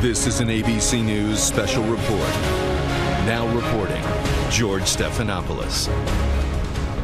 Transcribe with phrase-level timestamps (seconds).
[0.00, 2.28] This is an ABC News special report.
[3.26, 4.00] Now reporting,
[4.48, 5.88] George Stephanopoulos.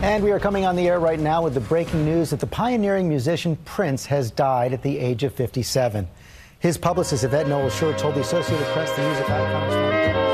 [0.00, 2.46] And we are coming on the air right now with the breaking news that the
[2.46, 6.06] pioneering musician Prince has died at the age of 57.
[6.60, 10.33] His publicist, Yvette Noel Shore, told the Associated Press the music icon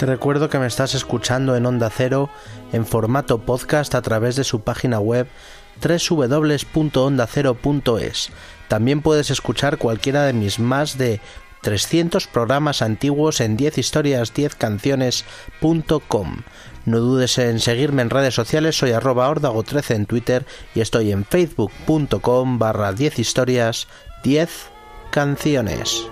[0.00, 2.30] Te recuerdo que me estás escuchando en Onda Cero
[2.72, 5.26] en formato podcast a través de su página web
[5.82, 8.30] www.ondacero.es.
[8.68, 11.20] También puedes escuchar cualquiera de mis más de
[11.60, 16.44] 300 programas antiguos en 10historias10canciones.com.
[16.86, 21.26] No dudes en seguirme en redes sociales, soy arroba ordago13 en Twitter y estoy en
[21.26, 23.86] facebook.com barra 10 historias
[24.24, 24.48] 10
[25.10, 26.06] canciones.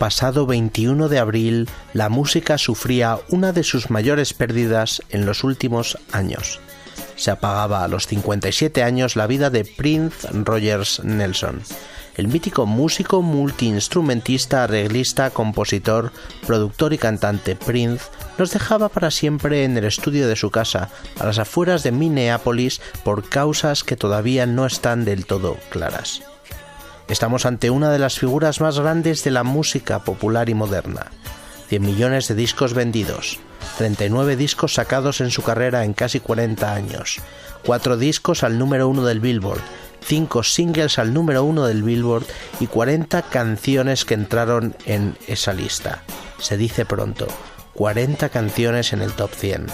[0.00, 5.98] Pasado 21 de abril, la música sufría una de sus mayores pérdidas en los últimos
[6.10, 6.58] años.
[7.16, 11.60] Se apagaba a los 57 años la vida de Prince Rogers Nelson,
[12.16, 16.12] el mítico músico multiinstrumentista, arreglista, compositor,
[16.46, 18.06] productor y cantante Prince
[18.38, 20.88] nos dejaba para siempre en el estudio de su casa,
[21.18, 26.22] a las afueras de Minneapolis, por causas que todavía no están del todo claras.
[27.10, 31.06] Estamos ante una de las figuras más grandes de la música popular y moderna.
[31.68, 33.40] 100 millones de discos vendidos,
[33.78, 37.16] 39 discos sacados en su carrera en casi 40 años,
[37.66, 39.60] 4 discos al número 1 del Billboard,
[40.04, 42.26] 5 singles al número 1 del Billboard
[42.60, 46.04] y 40 canciones que entraron en esa lista.
[46.38, 47.26] Se dice pronto,
[47.74, 49.66] 40 canciones en el top 100.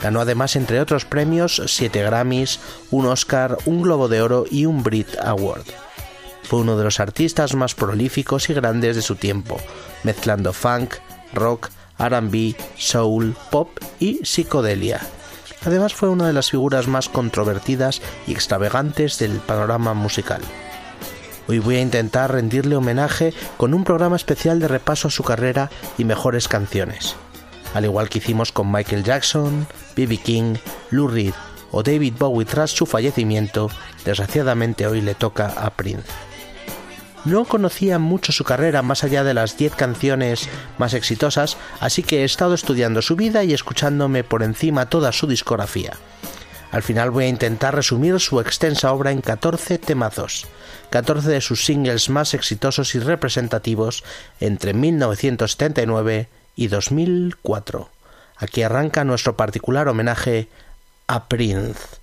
[0.00, 2.58] Ganó además, entre otros premios, 7 Grammys,
[2.90, 5.62] un Oscar, un Globo de Oro y un Brit Award.
[6.52, 9.56] Fue uno de los artistas más prolíficos y grandes de su tiempo,
[10.02, 10.96] mezclando funk,
[11.32, 15.00] rock, RB, soul, pop y psicodelia.
[15.64, 20.42] Además fue una de las figuras más controvertidas y extravagantes del panorama musical.
[21.48, 25.70] Hoy voy a intentar rendirle homenaje con un programa especial de repaso a su carrera
[25.96, 27.16] y mejores canciones.
[27.72, 30.18] Al igual que hicimos con Michael Jackson, B.B.
[30.18, 30.56] King,
[30.90, 31.32] Lou Reed
[31.70, 33.70] o David Bowie tras su fallecimiento,
[34.04, 36.31] desgraciadamente hoy le toca a Prince.
[37.24, 42.22] No conocía mucho su carrera más allá de las 10 canciones más exitosas, así que
[42.22, 45.92] he estado estudiando su vida y escuchándome por encima toda su discografía.
[46.72, 50.46] Al final voy a intentar resumir su extensa obra en 14 temazos,
[50.90, 54.02] 14 de sus singles más exitosos y representativos
[54.40, 57.88] entre 1979 y 2004.
[58.36, 60.48] Aquí arranca nuestro particular homenaje
[61.06, 62.01] a Prince.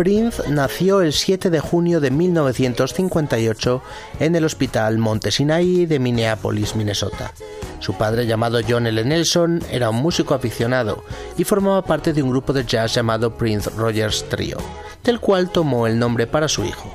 [0.00, 3.82] Prince nació el 7 de junio de 1958
[4.18, 4.98] en el Hospital
[5.30, 7.34] Sinai de Minneapolis, Minnesota.
[7.80, 9.04] Su padre, llamado John L.
[9.04, 11.04] Nelson, era un músico aficionado
[11.36, 14.56] y formaba parte de un grupo de jazz llamado Prince Rogers Trio,
[15.04, 16.90] del cual tomó el nombre para su hijo.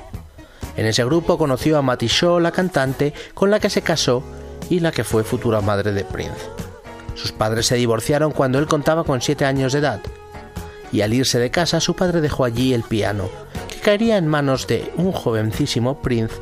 [0.76, 4.24] En ese grupo conoció a Matty Shaw, la cantante, con la que se casó
[4.68, 6.50] y la que fue futura madre de Prince.
[7.14, 10.00] Sus padres se divorciaron cuando él contaba con 7 años de edad,
[10.92, 13.28] y al irse de casa su padre dejó allí el piano,
[13.68, 16.34] que caería en manos de un jovencísimo Prince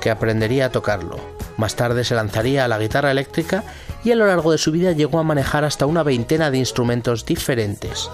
[0.00, 1.18] que aprendería a tocarlo.
[1.56, 3.64] Más tarde se lanzaría a la guitarra eléctrica
[4.04, 7.24] y a lo largo de su vida llegó a manejar hasta una veintena de instrumentos
[7.24, 8.10] diferentes.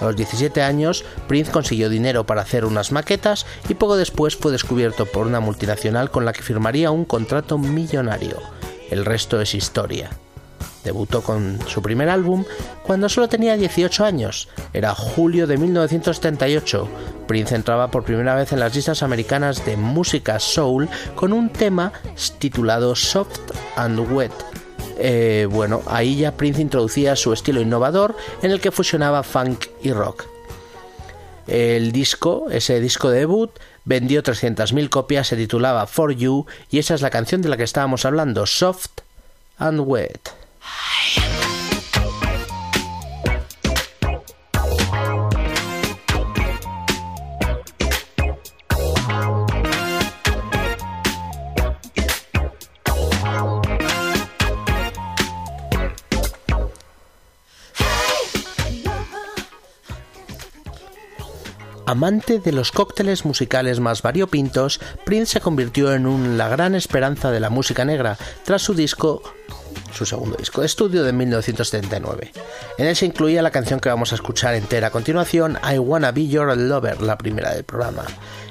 [0.00, 4.52] A los 17 años, Prince consiguió dinero para hacer unas maquetas y poco después fue
[4.52, 8.38] descubierto por una multinacional con la que firmaría un contrato millonario.
[8.90, 10.10] El resto es historia.
[10.84, 12.44] Debutó con su primer álbum
[12.82, 14.48] cuando solo tenía 18 años.
[14.72, 16.88] Era julio de 1978.
[17.26, 21.92] Prince entraba por primera vez en las listas americanas de música soul con un tema
[22.38, 23.40] titulado Soft
[23.76, 24.32] and Wet.
[24.98, 29.92] Eh, bueno, ahí ya Prince introducía su estilo innovador en el que fusionaba funk y
[29.92, 30.26] rock.
[31.46, 33.50] El disco, ese disco de debut,
[33.84, 37.64] vendió 300.000 copias, se titulaba For You y esa es la canción de la que
[37.64, 39.00] estábamos hablando, Soft
[39.58, 40.43] and Wet.
[61.86, 67.40] Amante de los cócteles musicales más variopintos, Prince se convirtió en la gran esperanza de
[67.40, 69.22] la música negra tras su disco
[69.94, 72.32] su segundo disco de estudio de 1979.
[72.78, 76.12] En él se incluía la canción que vamos a escuchar entera a continuación, I Wanna
[76.12, 78.04] Be Your Lover, la primera del programa.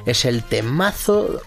[0.05, 1.41] Es el temazo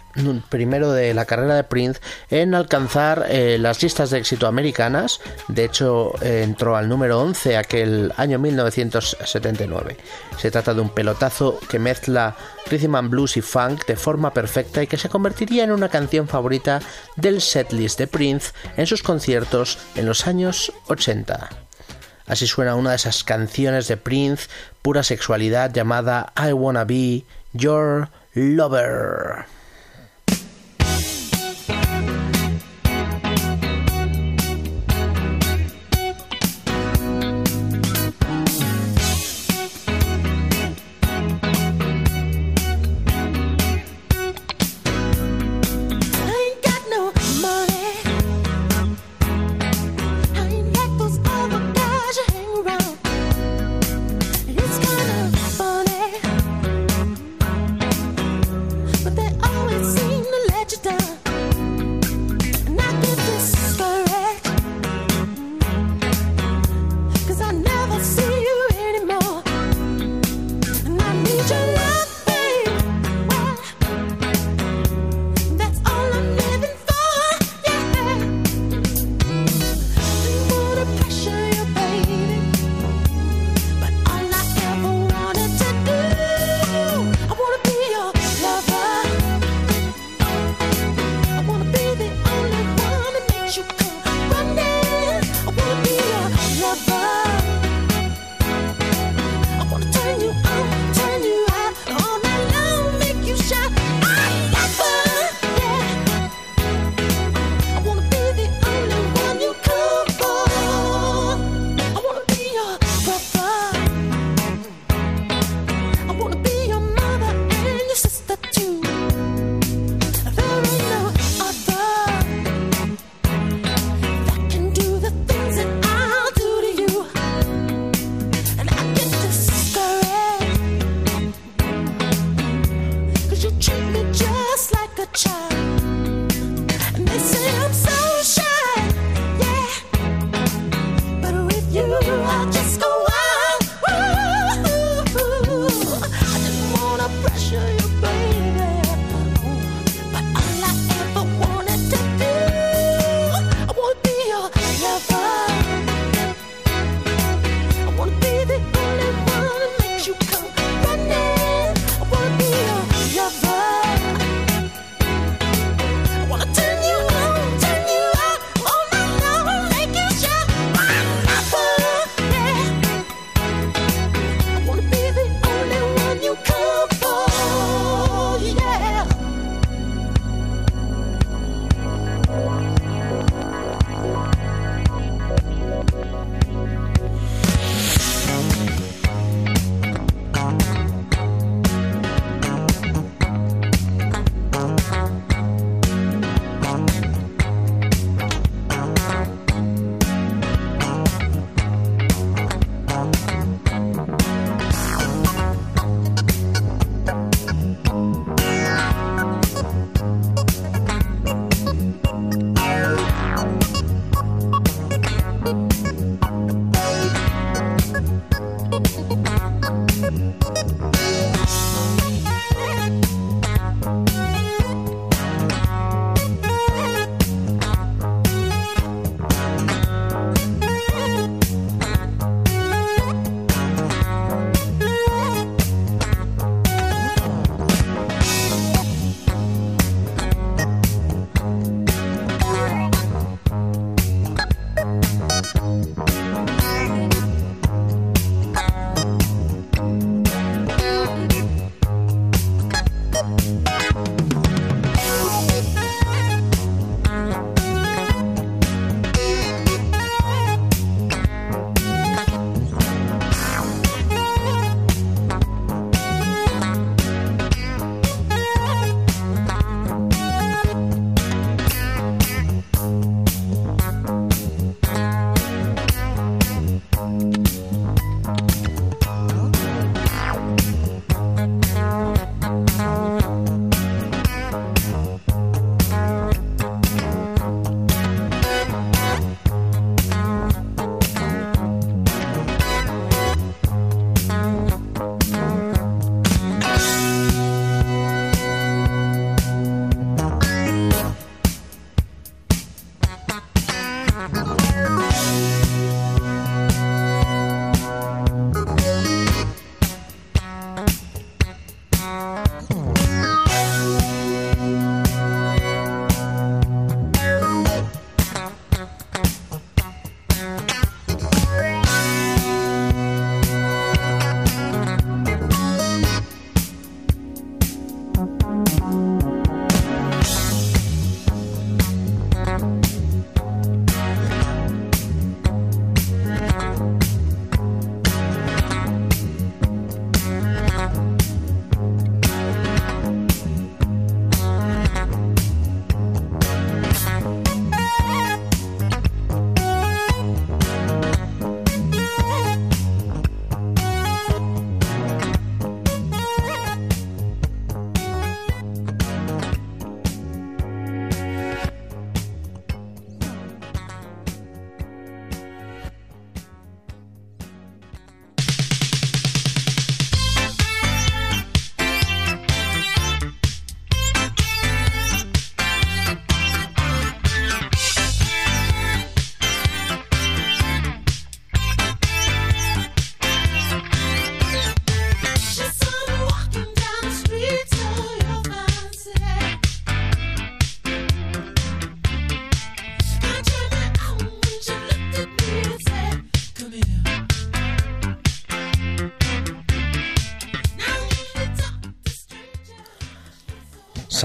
[0.48, 2.00] primero de la carrera de Prince
[2.30, 5.20] en alcanzar eh, las listas de éxito americanas.
[5.48, 9.96] De hecho, eh, entró al número 11 aquel año 1979.
[10.38, 12.34] Se trata de un pelotazo que mezcla
[12.70, 16.26] rhythm and blues y funk de forma perfecta y que se convertiría en una canción
[16.26, 16.80] favorita
[17.16, 21.48] del setlist de Prince en sus conciertos en los años 80.
[22.26, 24.48] Así suena una de esas canciones de Prince,
[24.82, 29.46] pura sexualidad, llamada I Wanna Be Your Lover.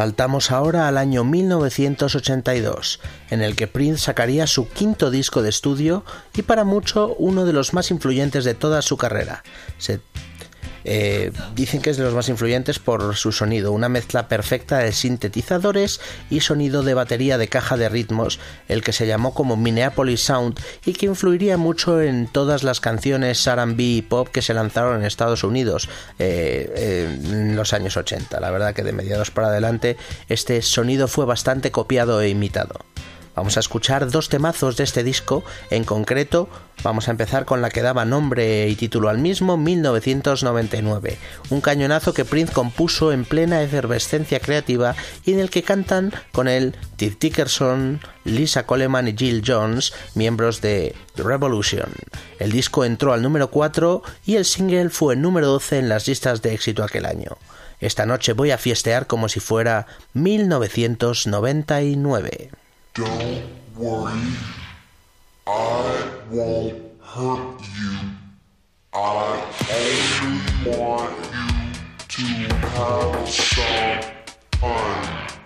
[0.01, 6.03] Saltamos ahora al año 1982, en el que Prince sacaría su quinto disco de estudio
[6.33, 9.43] y para mucho uno de los más influyentes de toda su carrera.
[10.93, 14.91] Eh, dicen que es de los más influyentes por su sonido, una mezcla perfecta de
[14.91, 20.19] sintetizadores y sonido de batería de caja de ritmos, el que se llamó como Minneapolis
[20.19, 24.99] Sound y que influiría mucho en todas las canciones R&B y pop que se lanzaron
[24.99, 25.87] en Estados Unidos
[26.19, 28.41] eh, en los años 80.
[28.41, 29.95] La verdad que de mediados para adelante
[30.27, 32.90] este sonido fue bastante copiado e imitado.
[33.35, 36.49] Vamos a escuchar dos temazos de este disco, en concreto
[36.83, 41.17] vamos a empezar con la que daba nombre y título al mismo, 1999,
[41.49, 44.95] un cañonazo que Prince compuso en plena efervescencia creativa
[45.25, 50.61] y en el que cantan con él Tiff Dickerson, Lisa Coleman y Jill Jones, miembros
[50.61, 51.91] de The Revolution.
[52.39, 56.41] El disco entró al número 4 y el single fue número 12 en las listas
[56.41, 57.37] de éxito aquel año.
[57.79, 62.51] Esta noche voy a fiestear como si fuera 1999.
[62.93, 63.43] Don't
[63.77, 64.19] worry,
[65.47, 67.97] I won't hurt you.
[68.93, 71.15] I only want
[72.17, 74.01] you to have some
[74.59, 75.40] fun.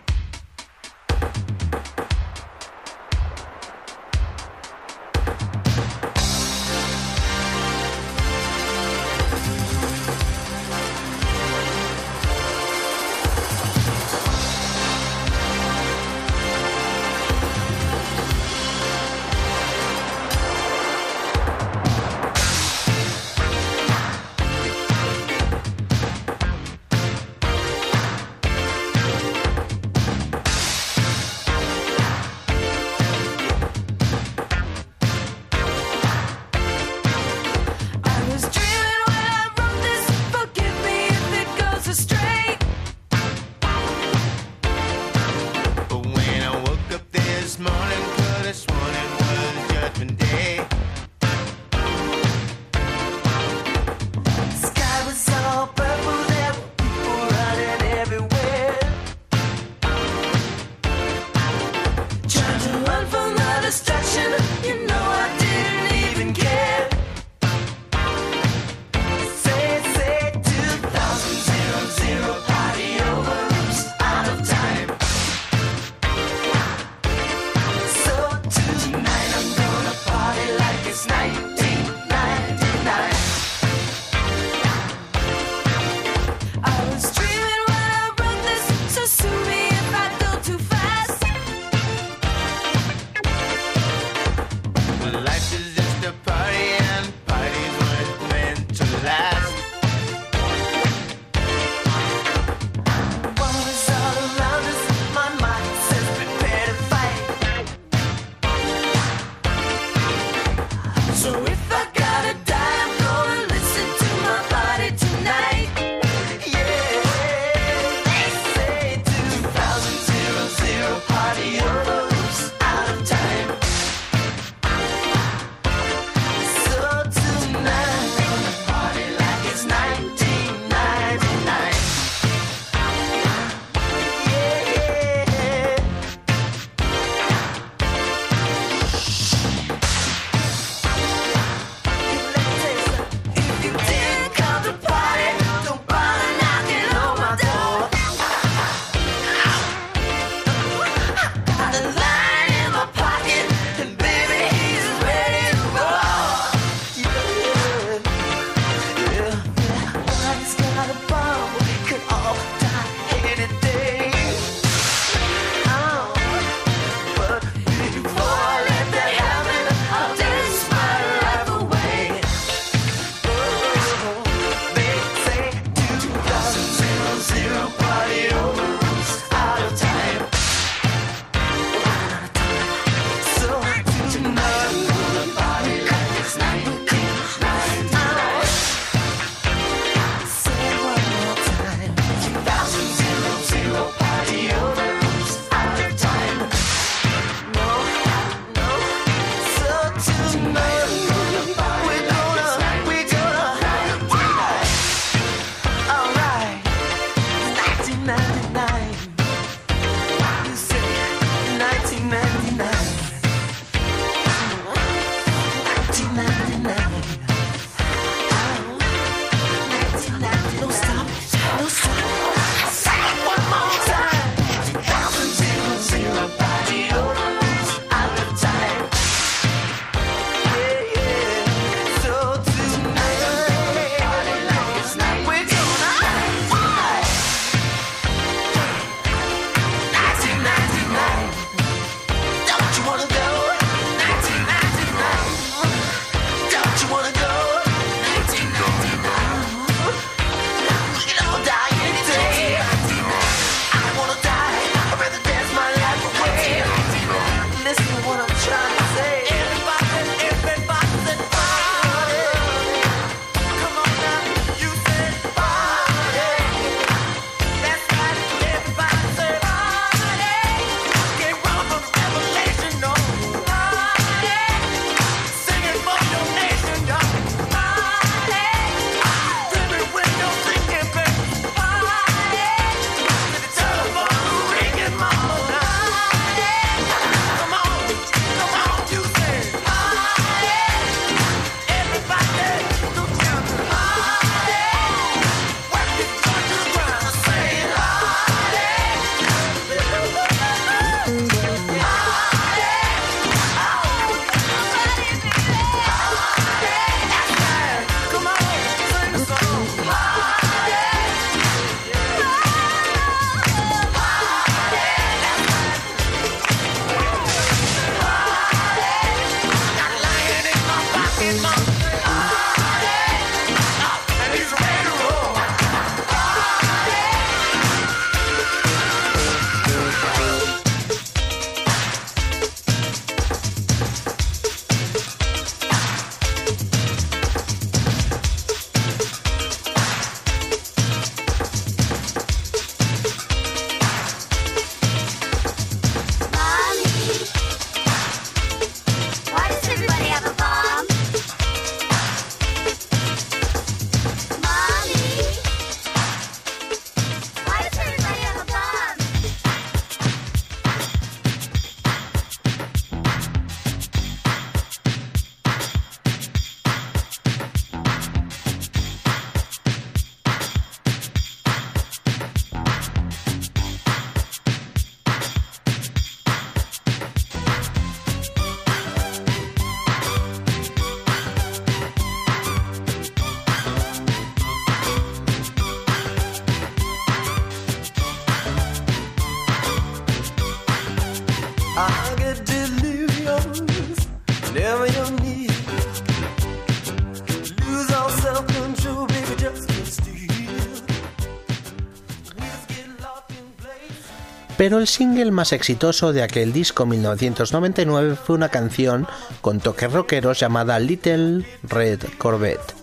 [404.58, 409.06] Pero el single más exitoso de aquel disco 1999 fue una canción
[409.42, 412.74] con toques rockeros llamada Little Red Corvette.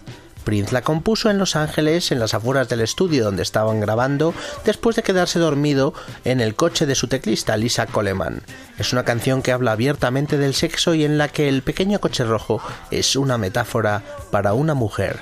[0.44, 4.34] Prince la compuso en Los Ángeles, en las afueras del estudio donde estaban grabando,
[4.66, 8.42] después de quedarse dormido en el coche de su teclista Lisa Coleman.
[8.78, 12.24] Es una canción que habla abiertamente del sexo y en la que el pequeño coche
[12.24, 15.20] rojo es una metáfora para una mujer.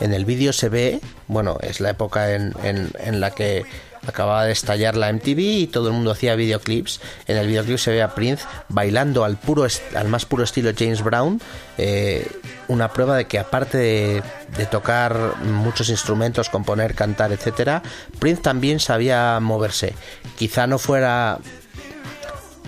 [0.00, 3.64] En el vídeo se ve, bueno, es la época en, en la que
[4.06, 7.00] acababa de estallar la MTV y todo el mundo hacía videoclips.
[7.26, 11.02] En el videoclip se ve a Prince bailando al, puro al más puro estilo James
[11.02, 11.40] Brown.
[11.78, 12.26] Eh,
[12.68, 14.22] una prueba de que aparte de,
[14.70, 17.82] tocar muchos instrumentos, componer, cantar, etcétera,
[18.18, 19.94] Prince también sabía moverse.
[20.36, 21.38] Quizá no fuera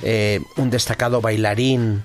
[0.03, 2.03] eh, un destacado bailarín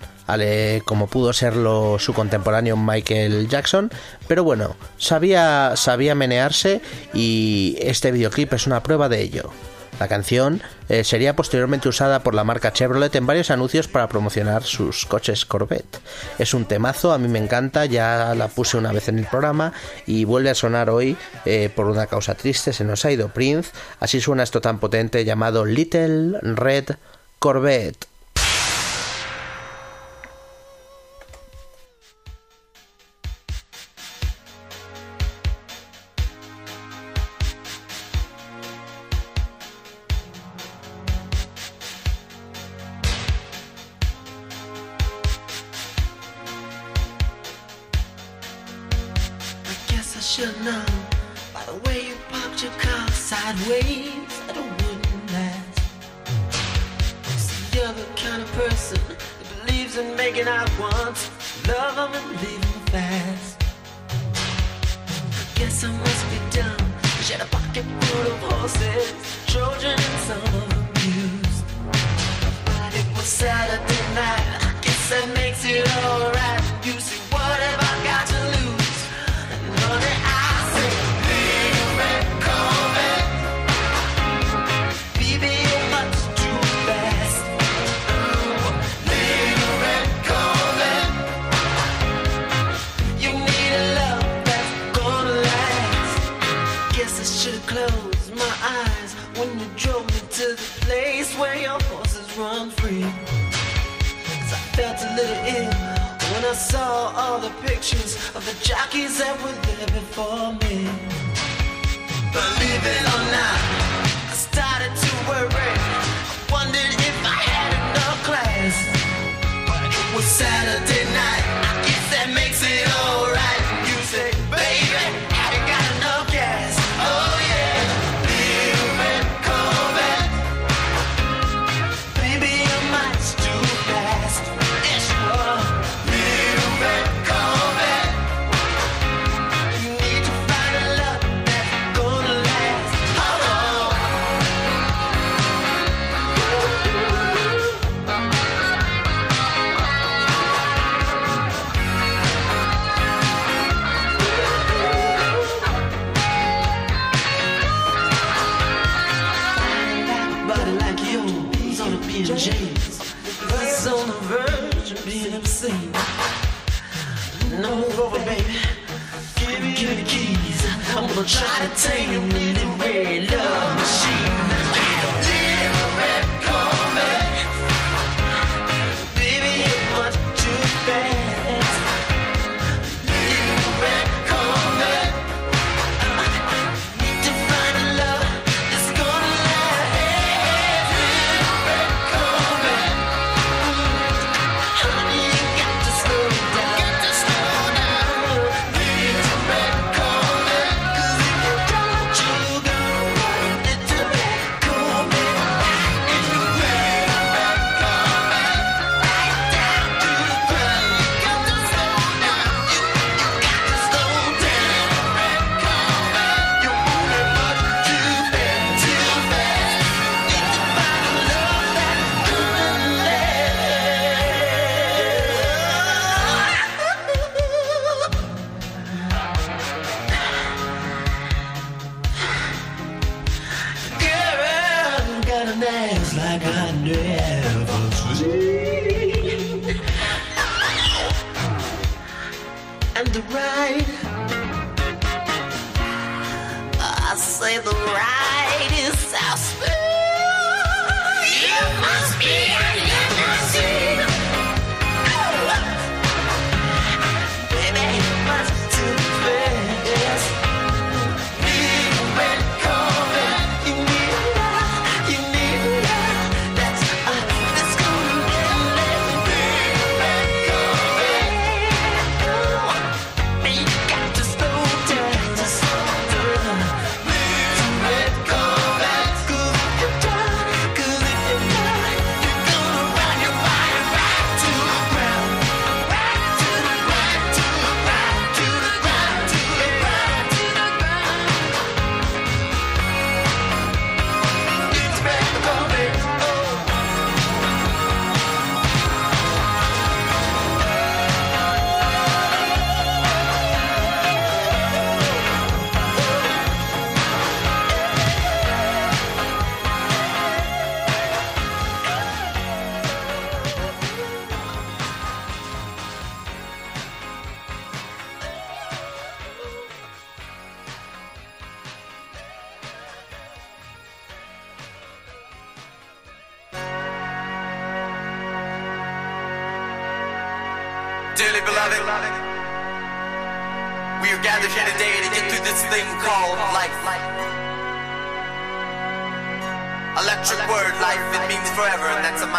[0.86, 3.92] como pudo serlo su contemporáneo Michael Jackson,
[4.28, 6.82] pero bueno, sabía, sabía menearse
[7.14, 9.52] y este videoclip es una prueba de ello.
[10.00, 14.64] La canción eh, sería posteriormente usada por la marca Chevrolet en varios anuncios para promocionar
[14.64, 16.00] sus coches Corvette.
[16.40, 19.74] Es un temazo, a mí me encanta, ya la puse una vez en el programa
[20.08, 23.72] y vuelve a sonar hoy eh, por una causa triste, se nos ha ido Prince,
[24.00, 26.96] así suena esto tan potente llamado Little Red
[27.40, 28.13] Corvette.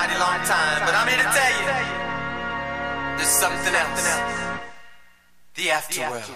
[0.04, 0.84] Mighty long time.
[0.84, 1.64] But I'm here to tell you,
[3.16, 4.04] there's something else.
[5.56, 6.28] The afterworld.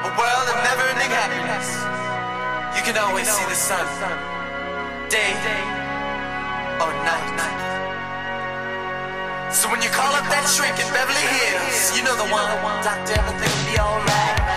[0.00, 1.68] A world of never-ending happiness.
[2.76, 3.84] You can always see the sun,
[5.12, 5.36] day
[6.80, 7.36] or night.
[9.52, 12.48] So when you call up that shrink in Beverly Hills, you know the one.
[12.80, 14.49] Doctor, everything will be alright.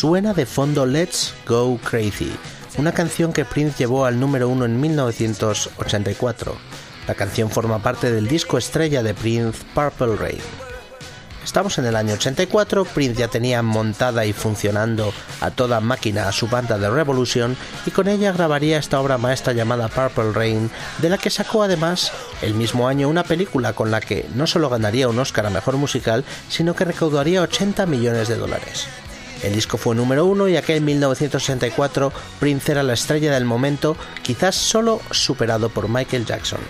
[0.00, 2.32] Suena de fondo Let's Go Crazy,
[2.78, 6.56] una canción que Prince llevó al número uno en 1984.
[7.06, 10.40] La canción forma parte del disco estrella de Prince, Purple Rain.
[11.44, 16.32] Estamos en el año 84, Prince ya tenía montada y funcionando a toda máquina a
[16.32, 20.70] su banda de Revolution y con ella grabaría esta obra maestra llamada Purple Rain,
[21.02, 22.10] de la que sacó además
[22.40, 25.76] el mismo año una película con la que no solo ganaría un Oscar a Mejor
[25.76, 28.88] Musical, sino que recaudaría 80 millones de dólares.
[29.42, 34.54] El disco fue número uno y aquel 1964 Prince era la estrella del momento, quizás
[34.54, 36.60] solo superado por Michael Jackson.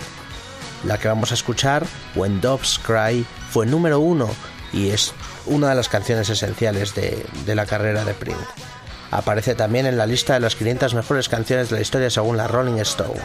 [0.85, 4.30] La que vamos a escuchar, When Doves Cry, fue número uno
[4.72, 5.12] y es
[5.46, 8.44] una de las canciones esenciales de, de la carrera de Prince.
[9.11, 12.46] Aparece también en la lista de las 500 mejores canciones de la historia según la
[12.46, 13.20] Rolling Stone.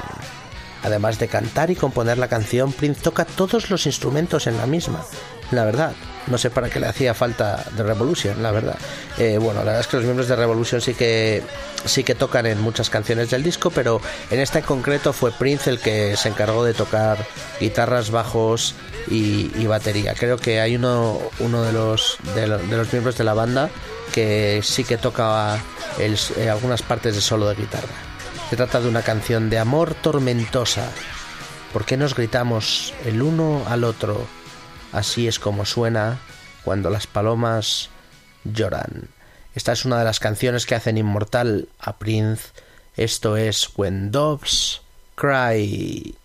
[0.83, 5.05] Además de cantar y componer la canción, Prince toca todos los instrumentos en la misma.
[5.51, 5.93] La verdad,
[6.27, 8.77] no sé para qué le hacía falta de Revolution, la verdad.
[9.17, 11.43] Eh, bueno, la verdad es que los miembros de Revolution sí que
[11.85, 15.69] sí que tocan en muchas canciones del disco, pero en esta en concreto fue Prince
[15.69, 17.17] el que se encargó de tocar
[17.59, 18.75] guitarras, bajos
[19.07, 20.13] y, y batería.
[20.15, 22.47] Creo que hay uno, uno de, los, de,
[22.91, 23.69] miembros de la banda
[24.13, 25.59] que sí que toca
[25.99, 27.93] eh, algunas partes de solo de guitarra.
[28.49, 30.89] Se trata de una canción de amor tormentosa.
[31.73, 34.25] ¿Por qué nos gritamos el uno al otro?
[34.95, 36.19] Así es como suena
[36.63, 37.89] cuando las palomas
[38.45, 39.09] lloran.
[39.53, 42.53] Esta es una de las canciones que hacen inmortal a Prince.
[42.95, 44.79] Esto es When Doves
[45.15, 46.15] Cry.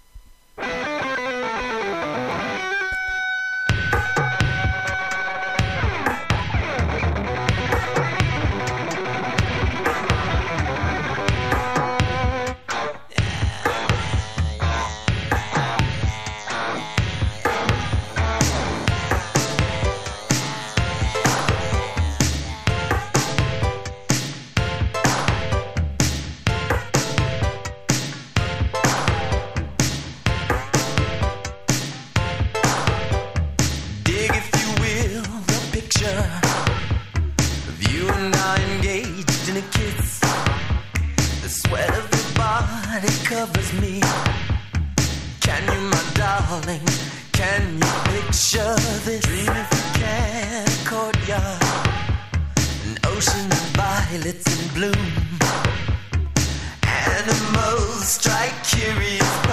[57.21, 59.50] Animals strike curious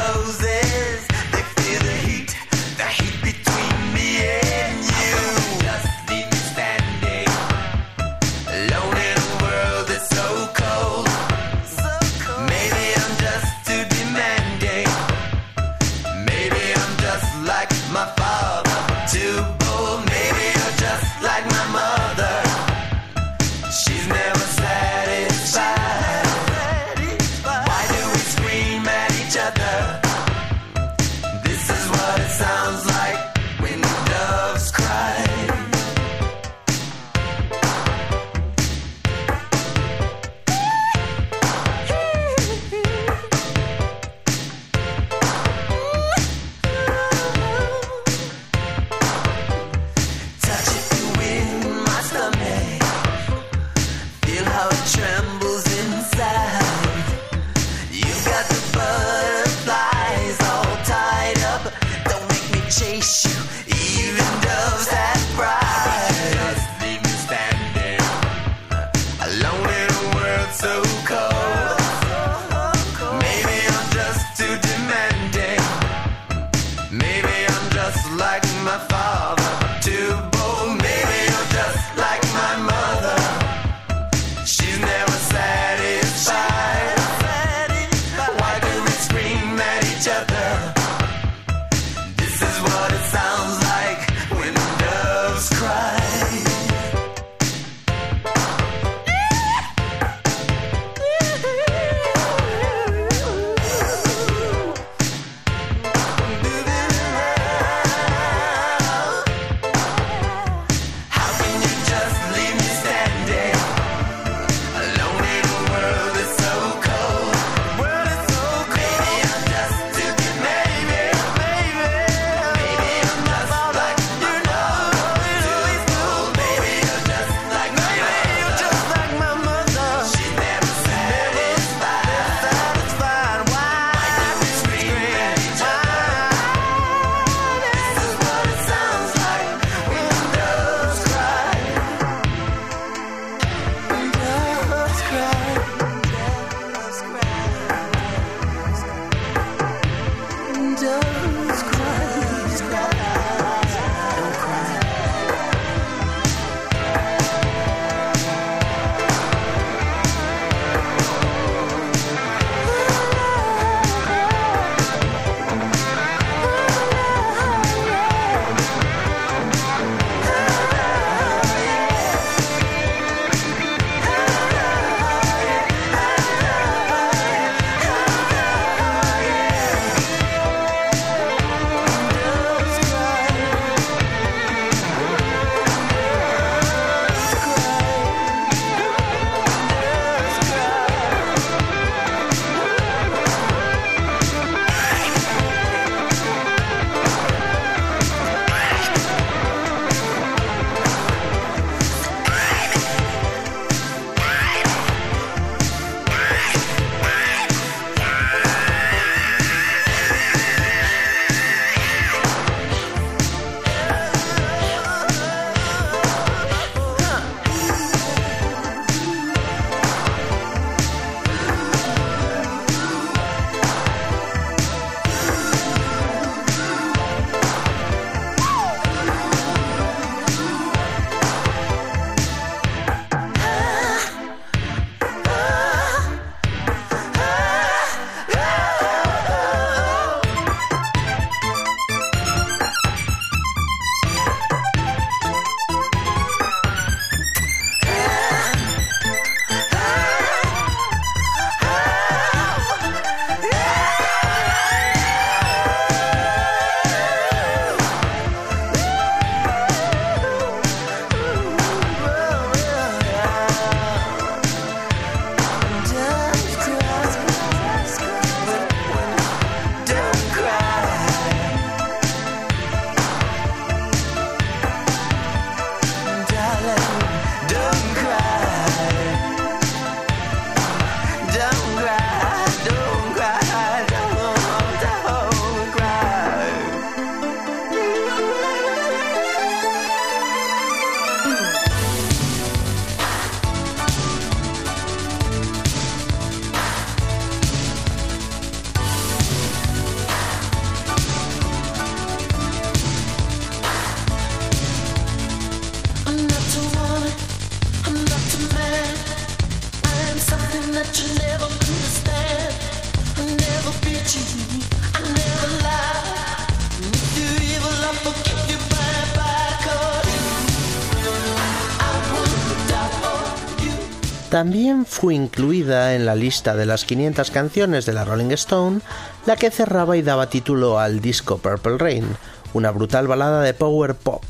[324.37, 328.81] También fue incluida en la lista de las 500 canciones de la Rolling Stone,
[329.25, 332.05] la que cerraba y daba título al disco Purple Rain,
[332.53, 334.23] una brutal balada de power pop.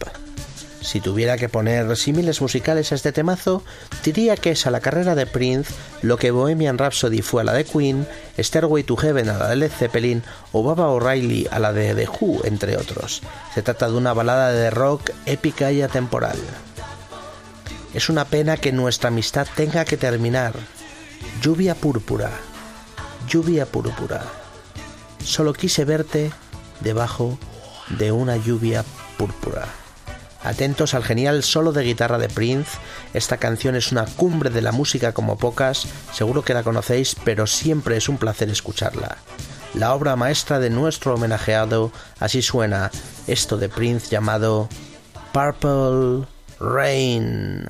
[0.80, 3.66] Si tuviera que poner símiles musicales a este temazo,
[4.06, 7.52] diría que es a la carrera de Prince lo que Bohemian Rhapsody fue a la
[7.52, 8.08] de Queen,
[8.40, 12.08] Stairway to Heaven a la de Led Zeppelin o Baba O'Reilly a la de The
[12.08, 13.24] Who, entre otros.
[13.54, 16.38] Se trata de una balada de rock épica y atemporal.
[17.98, 20.54] Es una pena que nuestra amistad tenga que terminar.
[21.42, 22.30] Lluvia púrpura,
[23.28, 24.22] lluvia púrpura.
[25.24, 26.32] Solo quise verte
[26.82, 27.40] debajo
[27.98, 28.86] de una lluvia
[29.18, 29.66] púrpura.
[30.44, 32.78] Atentos al genial solo de guitarra de Prince.
[33.16, 37.48] Esta canción es una cumbre de la música como pocas, seguro que la conocéis, pero
[37.48, 39.18] siempre es un placer escucharla.
[39.74, 42.92] La obra maestra de nuestro homenajeado, así suena
[43.26, 44.70] esto de Prince llamado
[45.34, 47.68] Purple Rain.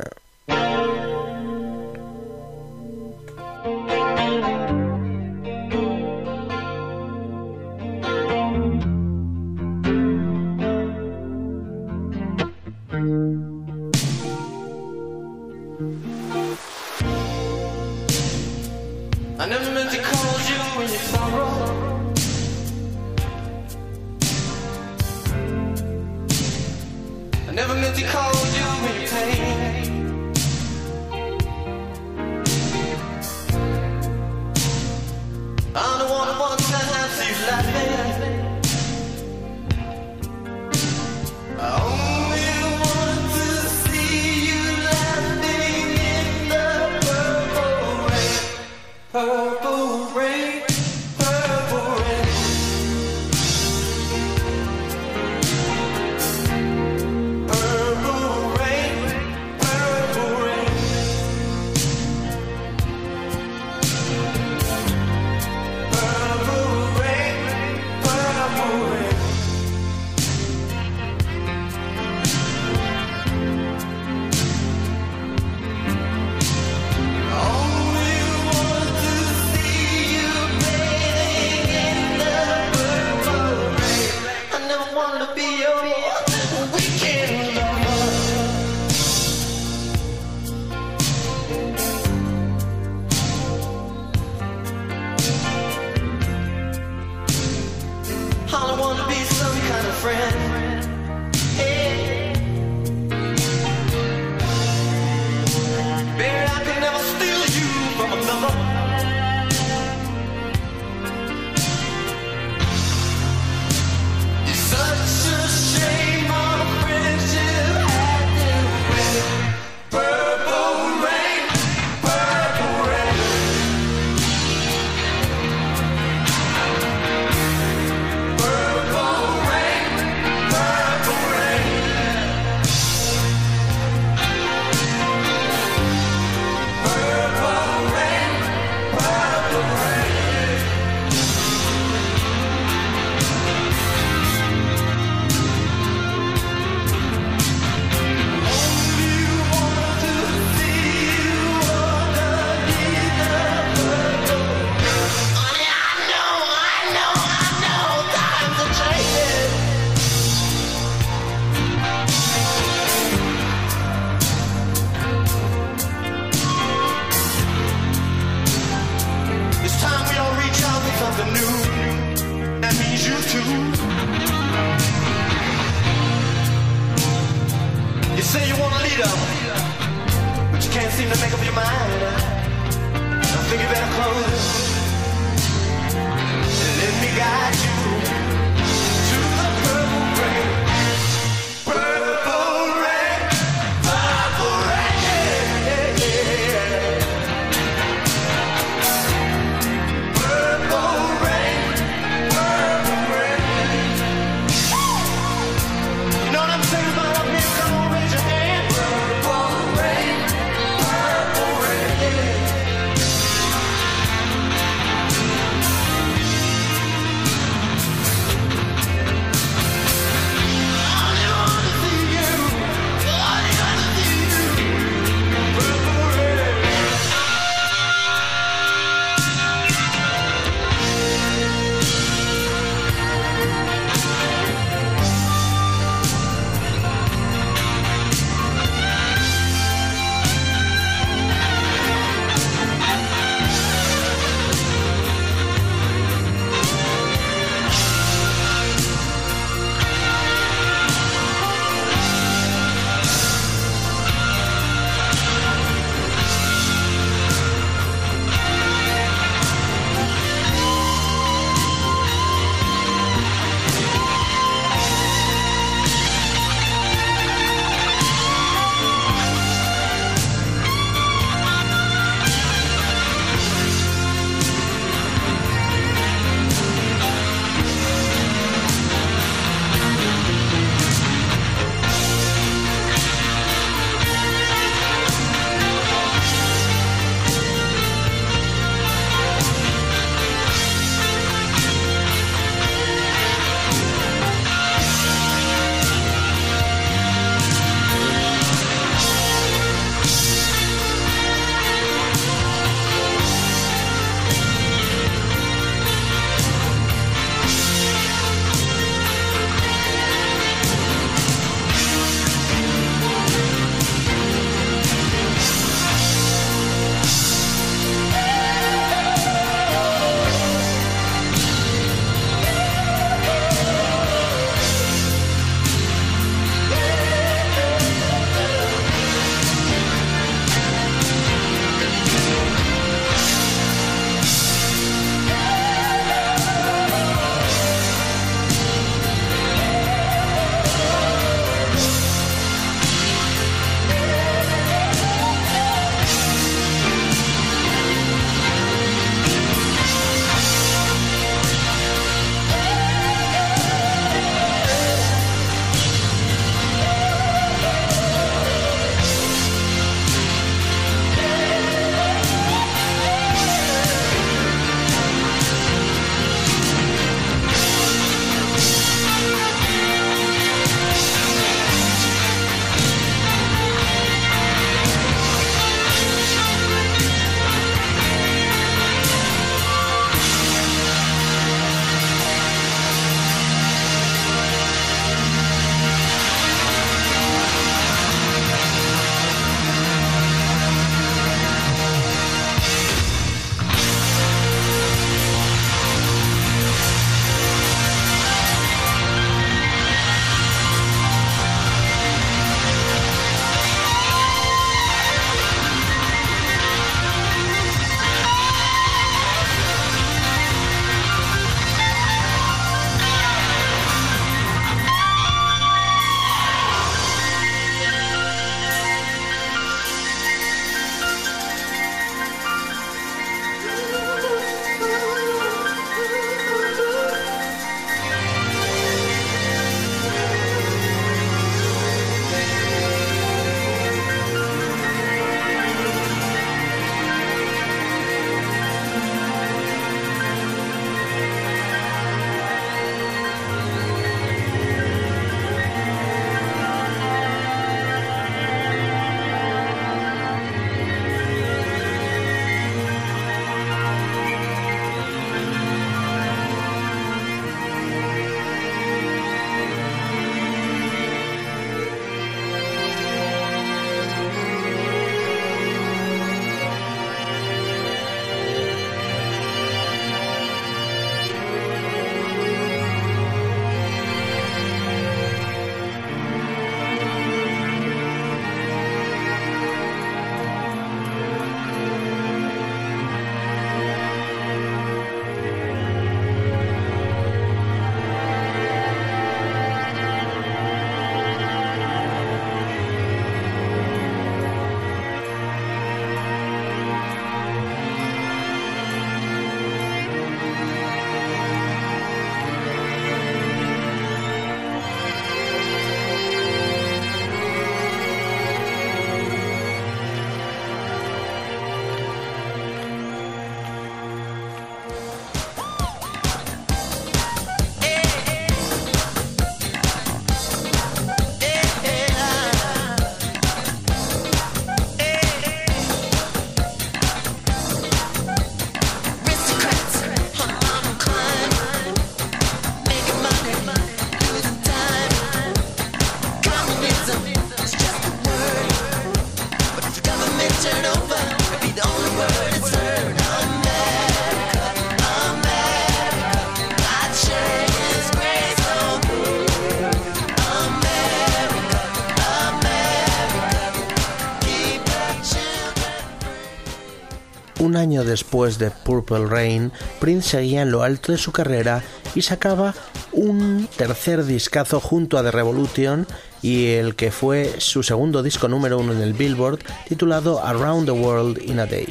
[557.77, 561.83] Año después de Purple Rain, Prince seguía en lo alto de su carrera
[562.15, 562.73] y sacaba
[563.13, 566.05] un tercer discazo junto a The Revolution
[566.41, 570.91] y el que fue su segundo disco número uno en el Billboard, titulado Around the
[570.91, 571.87] World in a Day.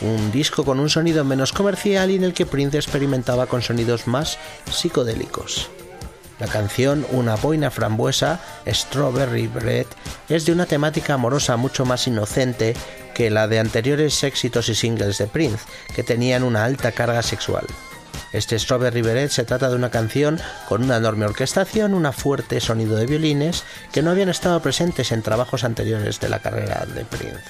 [0.00, 4.08] Un disco con un sonido menos comercial y en el que Prince experimentaba con sonidos
[4.08, 4.38] más
[4.70, 5.70] psicodélicos.
[6.40, 9.86] La canción Una boina frambuesa, Strawberry Bread,
[10.28, 12.74] es de una temática amorosa mucho más inocente
[13.14, 17.66] que la de anteriores éxitos y singles de Prince, que tenían una alta carga sexual.
[18.32, 22.96] Este Strawberry Beret se trata de una canción con una enorme orquestación, un fuerte sonido
[22.96, 27.42] de violines que no habían estado presentes en trabajos anteriores de la carrera de Prince.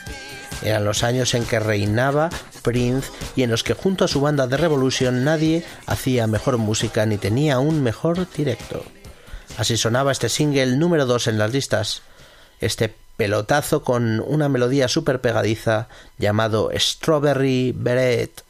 [0.63, 2.31] Eran los años en que reinaba
[2.63, 7.07] Prince y en los que junto a su banda de Revolution nadie hacía mejor música
[7.07, 8.85] ni tenía un mejor directo.
[9.59, 12.03] Así sonaba este single número 2 en las listas.
[12.61, 15.89] Este pelotazo con una melodía súper pegadiza
[16.19, 18.43] llamado Strawberry Beret.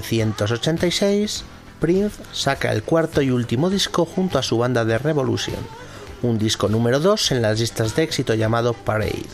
[0.00, 1.44] 1986,
[1.80, 5.56] Prince saca el cuarto y último disco junto a su banda de Revolution,
[6.22, 9.26] un disco número 2 en las listas de éxito llamado Parade.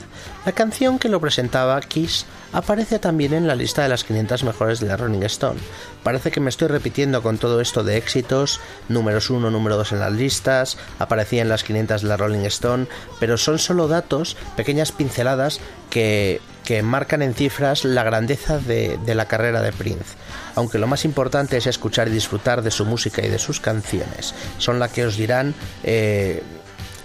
[0.45, 4.81] La canción que lo presentaba Kiss aparece también en la lista de las 500 mejores
[4.81, 5.61] de la Rolling Stone.
[6.03, 10.01] Parece que me estoy repitiendo con todo esto de éxitos, números 1, número 2 en
[10.01, 12.87] las listas, aparecía en las 500 de la Rolling Stone,
[13.21, 15.61] pero son solo datos, pequeñas pinceladas
[15.91, 20.17] que, que marcan en cifras la grandeza de, de la carrera de Prince.
[20.55, 24.35] Aunque lo más importante es escuchar y disfrutar de su música y de sus canciones.
[24.59, 26.43] Son las que os dirán eh,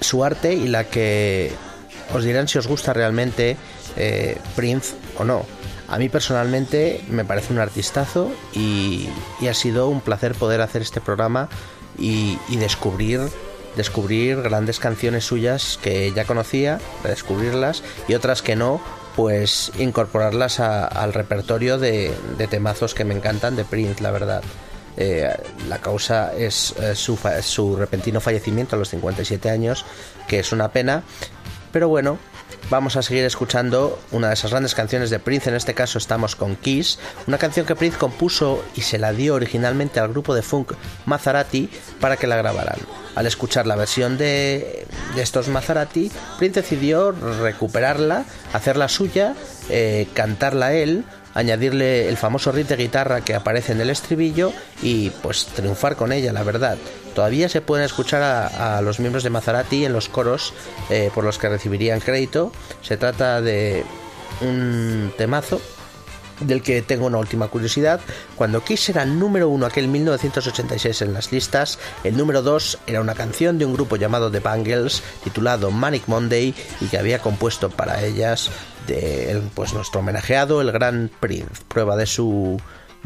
[0.01, 1.51] su arte y la que
[2.13, 3.57] os dirán si os gusta realmente
[3.95, 5.45] eh, Prince o no.
[5.87, 10.81] A mí personalmente me parece un artistazo y, y ha sido un placer poder hacer
[10.81, 11.47] este programa
[11.97, 13.21] y, y descubrir
[13.77, 18.81] descubrir grandes canciones suyas que ya conocía, redescubrirlas y otras que no,
[19.17, 22.13] pues incorporarlas a- al repertorio de,
[22.51, 24.43] temazos que me encantan de Prince, la verdad.
[24.95, 25.27] Eh,
[25.67, 29.85] la causa es eh, su, su repentino fallecimiento a los 57 años,
[30.27, 31.01] que es una pena,
[31.71, 32.19] pero bueno,
[32.69, 35.49] vamos a seguir escuchando una de esas grandes canciones de Prince.
[35.49, 39.33] En este caso estamos con Kiss, una canción que Prince compuso y se la dio
[39.33, 40.73] originalmente al grupo de funk
[41.07, 42.77] Maserati para que la grabaran.
[43.17, 49.33] Al escuchar la versión de, de estos Maserati, Prince decidió recuperarla, hacerla suya,
[49.69, 51.03] eh, cantarla él
[51.33, 56.11] añadirle el famoso riff de guitarra que aparece en el estribillo y pues triunfar con
[56.11, 56.77] ella, la verdad.
[57.13, 60.53] Todavía se pueden escuchar a, los miembros de Maserati en los coros
[60.89, 62.51] eh, por los que recibirían crédito.
[62.81, 63.83] Se trata de
[64.41, 65.59] un temazo
[66.39, 67.99] del que tengo una última curiosidad.
[68.35, 73.15] Cuando Kiss era número uno aquel 1986 en las listas, el número 2 era una
[73.15, 78.03] canción de un grupo llamado The Bangles titulado Manic Monday y que había compuesto para
[78.03, 78.49] ellas
[78.87, 81.63] de, pues nuestro homenajeado, el gran Prince.
[81.67, 82.59] Prueba de su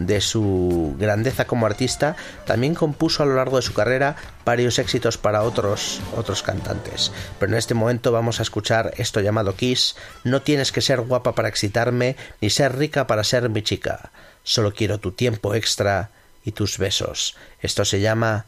[0.05, 5.17] de su grandeza como artista, también compuso a lo largo de su carrera varios éxitos
[5.17, 7.11] para otros, otros cantantes.
[7.39, 9.95] Pero en este momento vamos a escuchar esto llamado Kiss.
[10.23, 14.11] No tienes que ser guapa para excitarme, ni ser rica para ser mi chica.
[14.43, 16.09] Solo quiero tu tiempo extra
[16.43, 17.35] y tus besos.
[17.61, 18.45] Esto se llama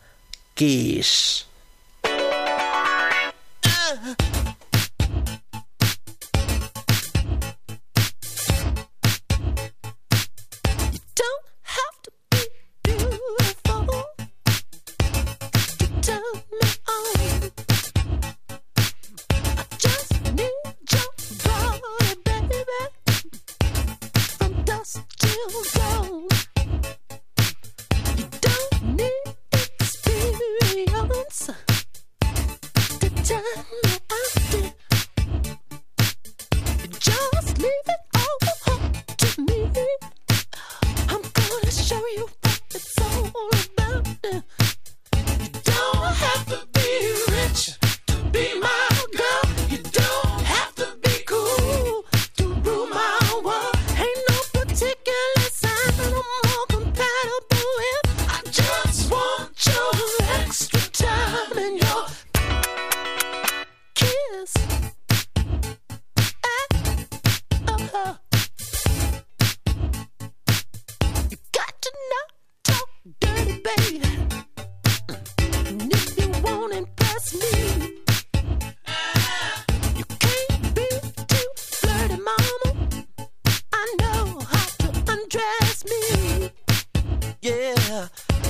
[0.56, 1.48] Kiss.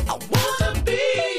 [0.07, 1.32] I wanna be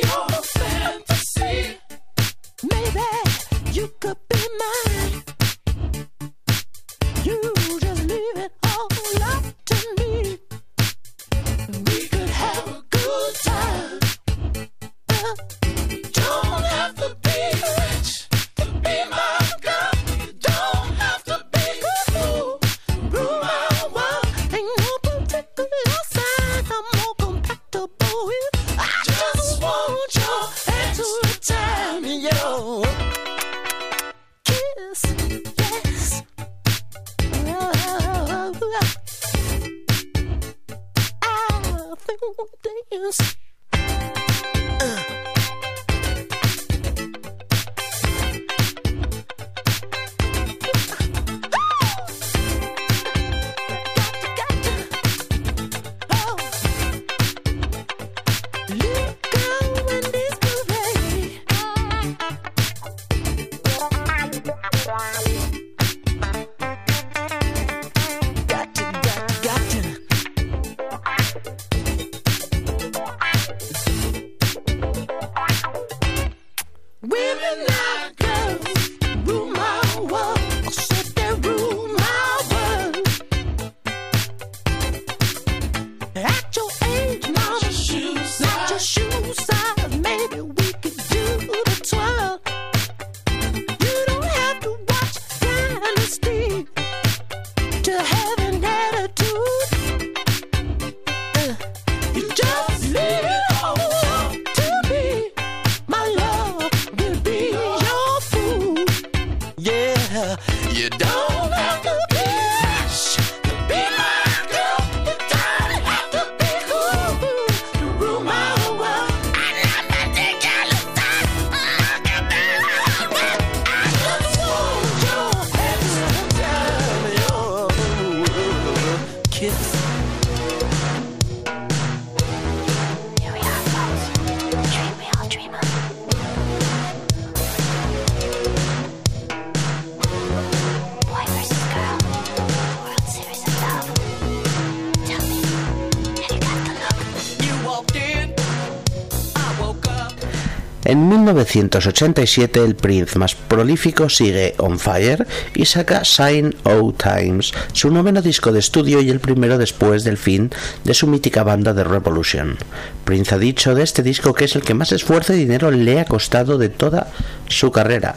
[151.25, 158.21] 1987 el Prince más prolífico sigue on fire y saca Sign O Times, su noveno
[158.21, 160.51] disco de estudio y el primero después del fin
[160.85, 162.59] de su mítica banda The Revolution.
[163.05, 166.01] Prince ha dicho de este disco que es el que más esfuerzo y dinero le
[166.01, 167.11] ha costado de toda
[167.49, 168.17] su carrera.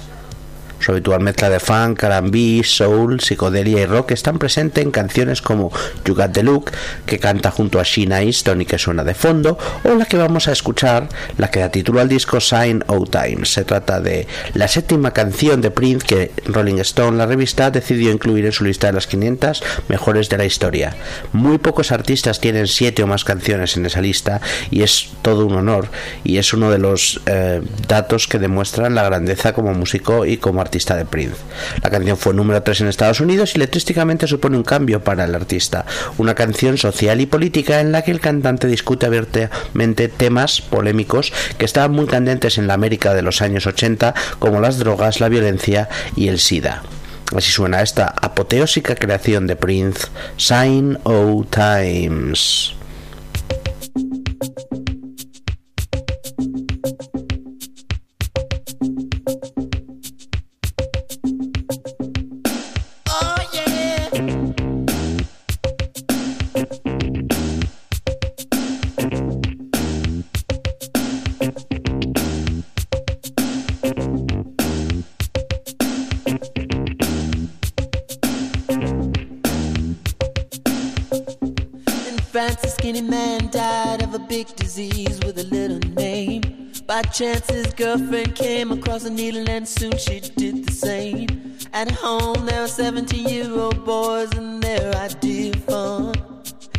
[0.88, 5.70] Su habitual mezcla de funk, R&B, soul, psicodelia y rock están presentes en canciones como
[6.06, 6.72] You Got the Look,
[7.06, 10.48] que canta junto a Sheena Easton y que suena de fondo, o la que vamos
[10.48, 13.52] a escuchar, la que da título al disco Sign O Times.
[13.52, 18.46] Se trata de la séptima canción de Prince que Rolling Stone, la revista, decidió incluir
[18.46, 20.96] en su lista de las 500 mejores de la historia.
[21.34, 25.56] Muy pocos artistas tienen siete o más canciones en esa lista y es todo un
[25.56, 25.90] honor
[26.24, 30.62] y es uno de los eh, datos que demuestran la grandeza como músico y como
[30.62, 31.38] artista de Prince.
[31.82, 35.36] La canción fue número 3 en Estados Unidos y letrísticamente supone un cambio para el
[35.36, 35.86] artista,
[36.18, 41.66] una canción social y política en la que el cantante discute abiertamente temas polémicos que
[41.66, 45.90] estaban muy candentes en la América de los años 80 como las drogas, la violencia
[46.16, 46.84] y el SIDA.
[47.36, 50.08] Así suena esta apoteósica creación de Prince,
[50.38, 52.77] Sign O Times.
[87.18, 91.58] By chance, his girlfriend came across a needle, and soon she did the same.
[91.74, 96.14] At home, there were 17 year old boys, and their idea of fun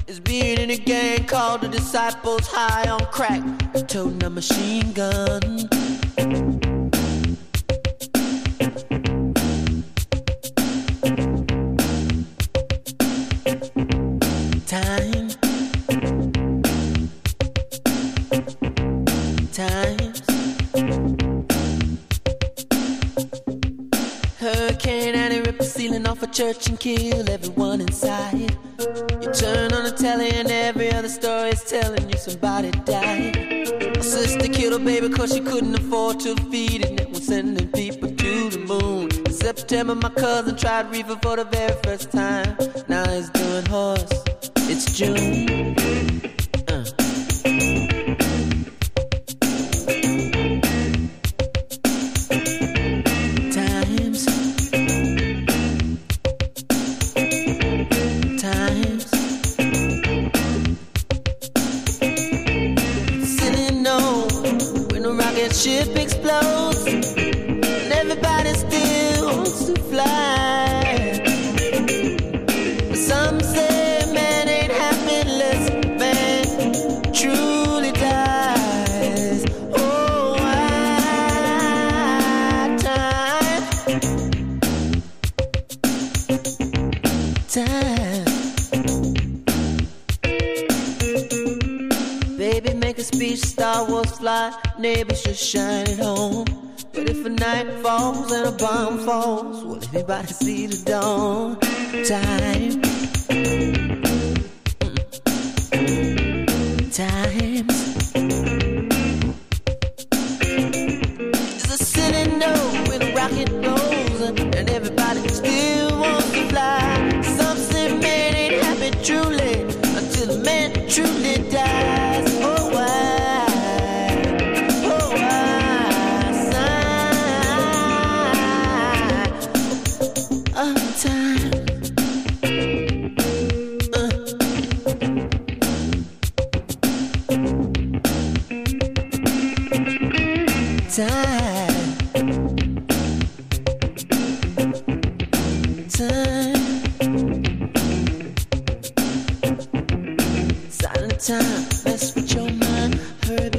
[0.06, 3.42] is being in a gang called the Disciples High on Crack,
[3.88, 5.68] toting a machine gun.
[26.38, 28.56] Church and kill everyone inside.
[28.78, 33.34] You turn on the telly and every other story is telling you somebody died.
[33.96, 37.00] My sister killed her baby cause she couldn't afford to feed it.
[37.00, 39.10] And was sending people to the moon.
[39.26, 42.56] In September, my cousin tried reefer for the very first time.
[42.86, 44.12] Now he's doing horse.
[44.70, 46.07] It's June.
[100.34, 100.97] See the dawn?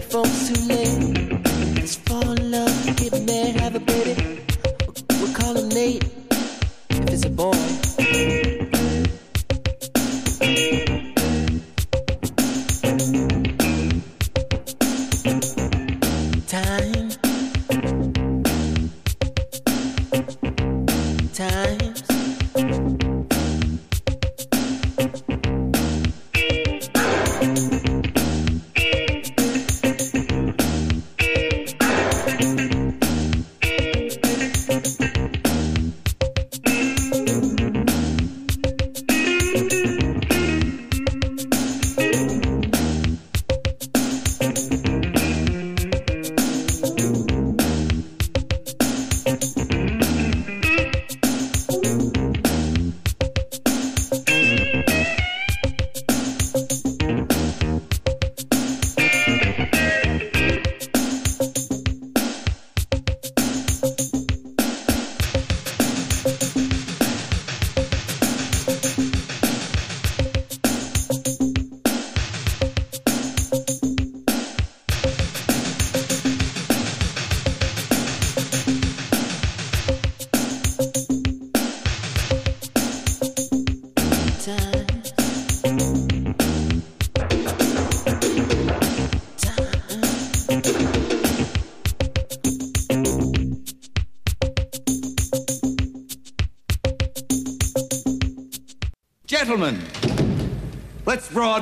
[0.10, 0.79] folks who live.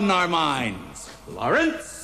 [0.06, 1.10] Our minds.
[1.28, 1.96] Lawrence?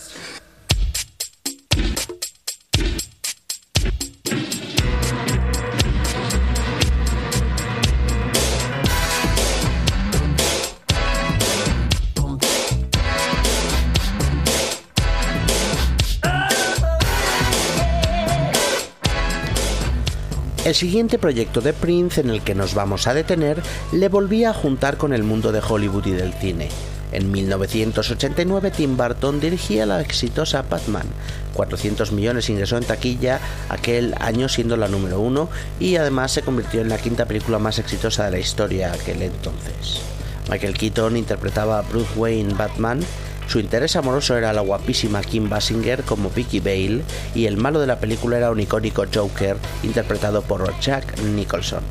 [20.66, 24.54] El siguiente proyecto de Prince en el que nos vamos a detener le volvía a
[24.54, 26.70] juntar con el mundo de Hollywood y del cine.
[27.14, 31.06] En 1989 Tim Burton dirigía la exitosa Batman.
[31.54, 33.40] 400 millones ingresó en taquilla
[33.70, 35.48] aquel año siendo la número uno
[35.80, 40.02] y además se convirtió en la quinta película más exitosa de la historia aquel entonces.
[40.50, 43.00] Michael Keaton interpretaba a Bruce Wayne Batman,
[43.48, 47.04] su interés amoroso era la guapísima Kim Basinger como Vicky Bale
[47.36, 51.84] y el malo de la película era un icónico Joker interpretado por Jack Nicholson.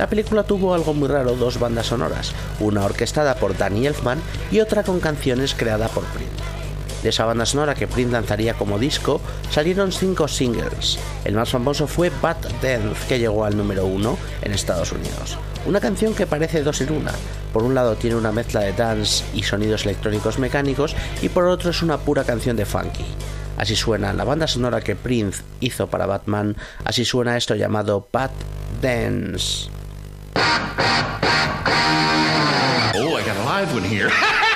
[0.00, 4.18] La película tuvo algo muy raro, dos bandas sonoras, una orquestada por Danny Elfman
[4.50, 6.32] y otra con canciones creada por Prince.
[7.02, 9.20] De esa banda sonora que Prince lanzaría como disco
[9.50, 10.98] salieron cinco singles.
[11.26, 15.36] El más famoso fue Bad Dance, que llegó al número uno en Estados Unidos.
[15.66, 17.12] Una canción que parece dos en una.
[17.52, 21.72] Por un lado tiene una mezcla de dance y sonidos electrónicos mecánicos y por otro
[21.72, 23.04] es una pura canción de funky.
[23.58, 28.30] Así suena la banda sonora que Prince hizo para Batman, así suena esto llamado Bad
[28.80, 29.68] Dance.
[32.94, 34.10] Oh, I got a live one here.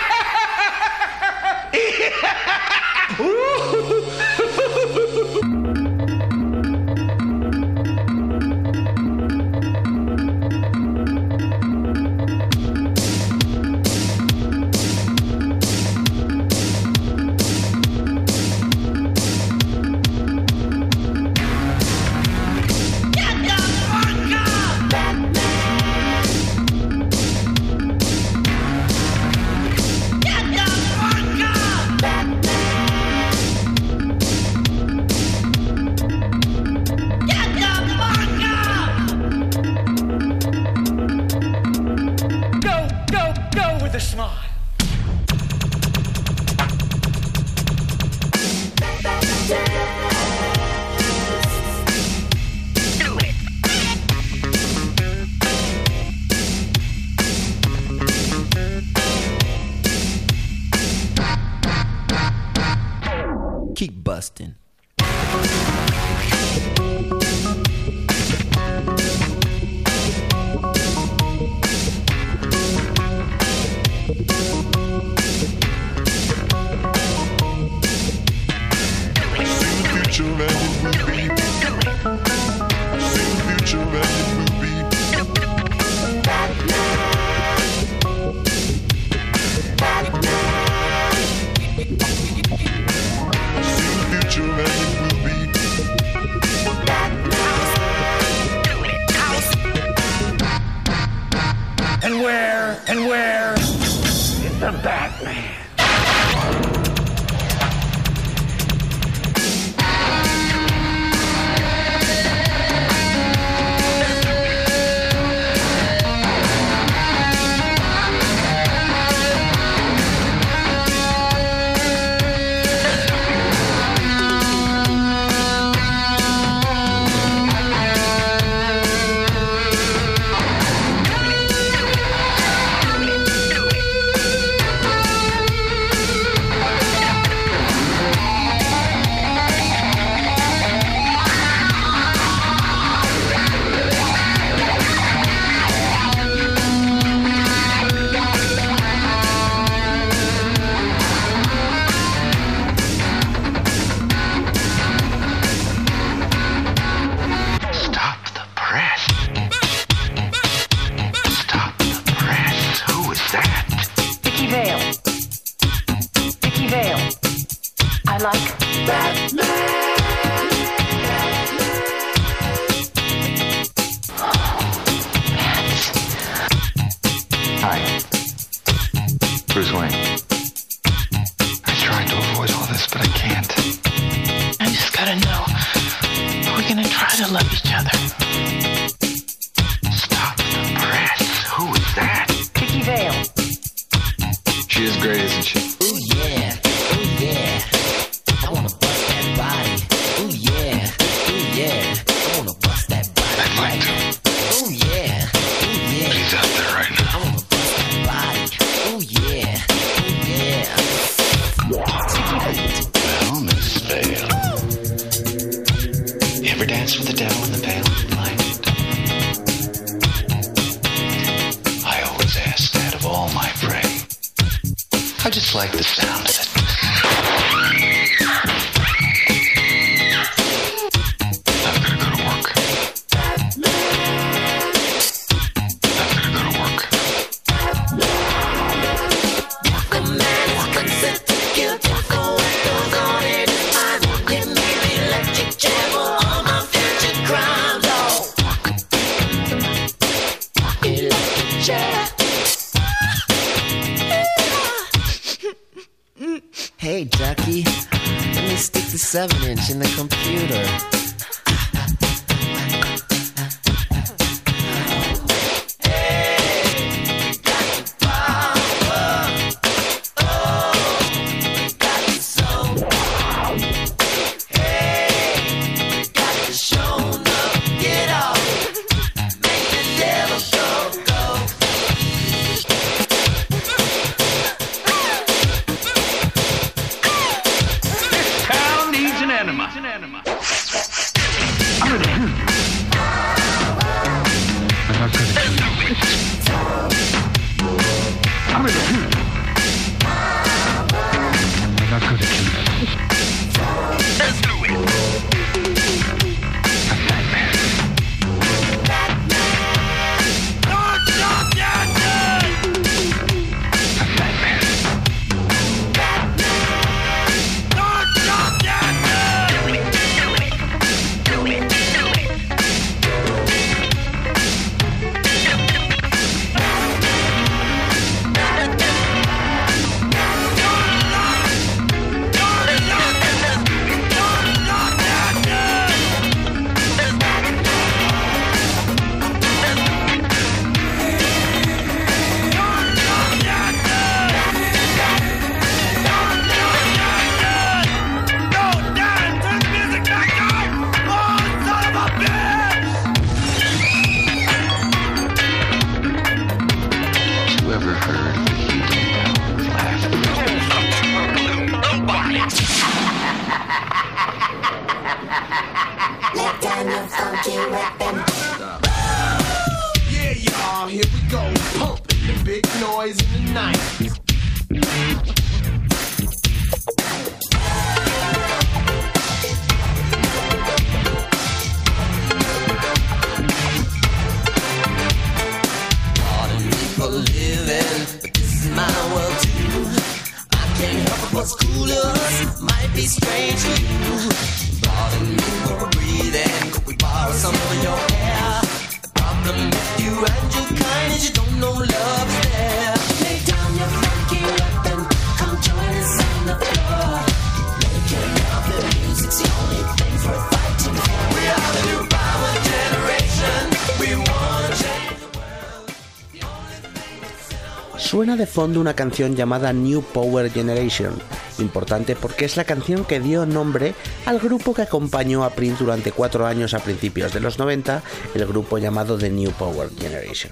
[418.35, 421.15] De fondo una canción llamada New Power Generation,
[421.61, 423.95] importante porque es la canción que dio nombre
[424.27, 428.03] al grupo que acompañó a Prince durante cuatro años a principios de los 90,
[428.35, 430.51] el grupo llamado The New Power Generation.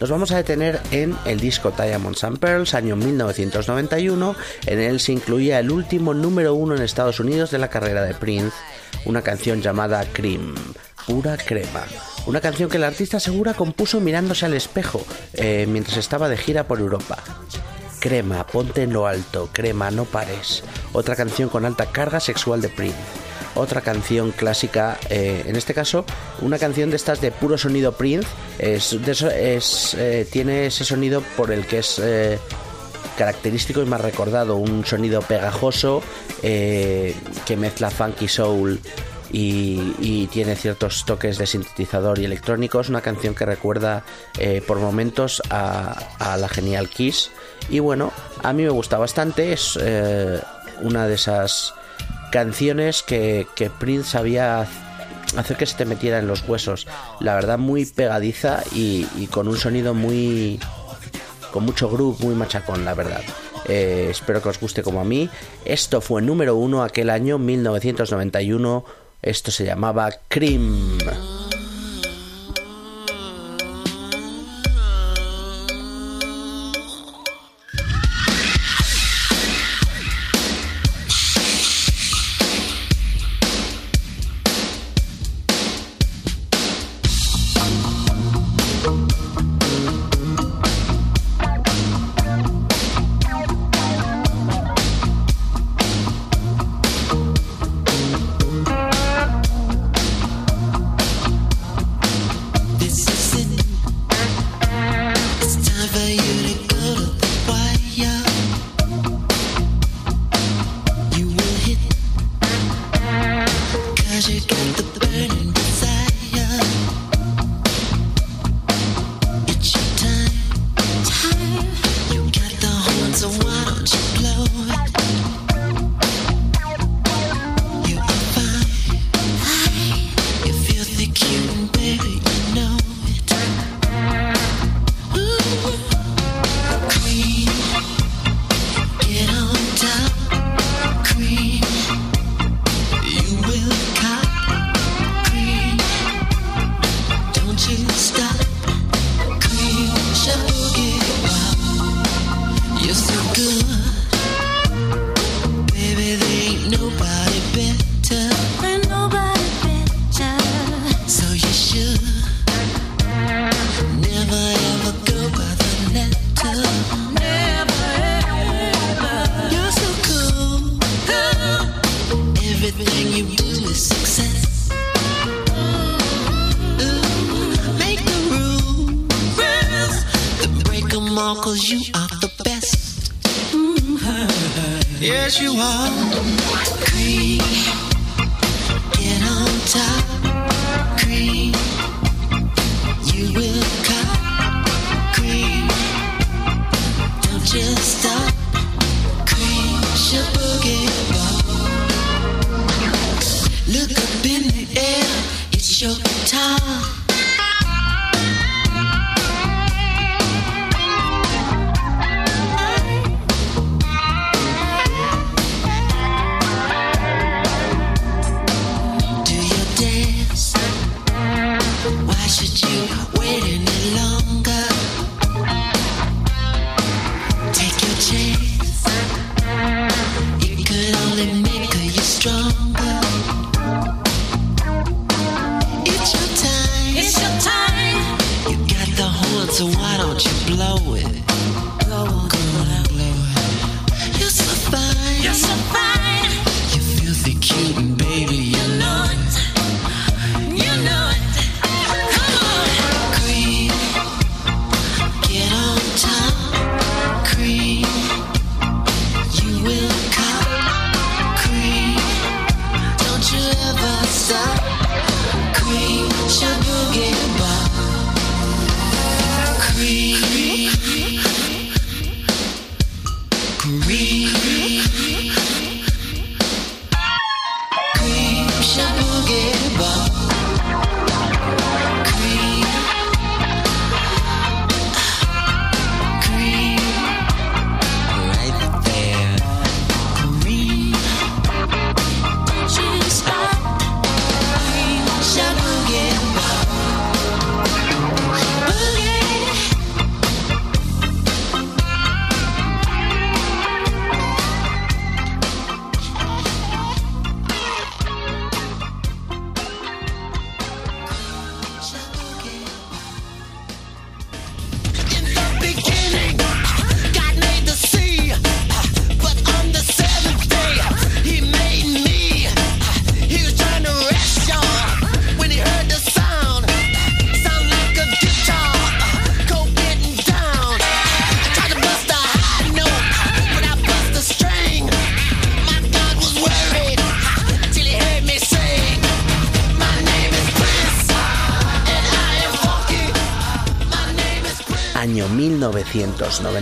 [0.00, 4.36] Nos vamos a detener en el disco Diamonds and Pearls, año 1991.
[4.66, 8.14] En él se incluía el último número uno en Estados Unidos de la carrera de
[8.14, 8.56] Prince,
[9.06, 10.54] una canción llamada Cream,
[11.04, 11.84] pura crema.
[12.24, 15.04] Una canción que el artista segura compuso mirándose al espejo
[15.34, 17.18] eh, mientras estaba de gira por Europa.
[17.98, 20.62] Crema, ponte en lo alto, crema, no pares.
[20.92, 22.96] Otra canción con alta carga sexual de Prince.
[23.56, 26.04] Otra canción clásica, eh, en este caso,
[26.40, 28.28] una canción de estas de puro sonido Prince.
[28.60, 32.00] Eh, tiene ese sonido por el que es
[33.18, 34.56] característico y más recordado.
[34.56, 36.02] Un sonido pegajoso
[36.40, 38.80] que mezcla funky soul
[39.32, 42.80] y, y tiene ciertos toques de sintetizador y electrónico.
[42.80, 44.04] Es una canción que recuerda
[44.38, 47.30] eh, por momentos a, a la genial Kiss.
[47.70, 49.52] Y bueno, a mí me gusta bastante.
[49.52, 50.40] Es eh,
[50.82, 51.74] una de esas
[52.30, 54.66] canciones que, que Prince sabía
[55.36, 56.86] hacer que se te metiera en los huesos.
[57.20, 60.60] La verdad, muy pegadiza y, y con un sonido muy.
[61.52, 63.22] con mucho groove, muy machacón, la verdad.
[63.66, 65.30] Eh, espero que os guste como a mí.
[65.64, 68.84] Esto fue número uno aquel año 1991.
[69.22, 70.98] Esto se llamaba Cream.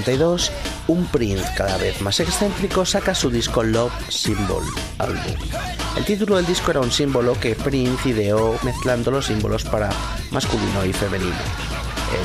[0.00, 0.50] 1992,
[0.88, 4.64] un Prince cada vez más excéntrico saca su disco Love Symbol
[4.98, 5.36] Album.
[5.96, 9.90] El título del disco era un símbolo que Prince ideó mezclando los símbolos para
[10.30, 11.36] masculino y femenino.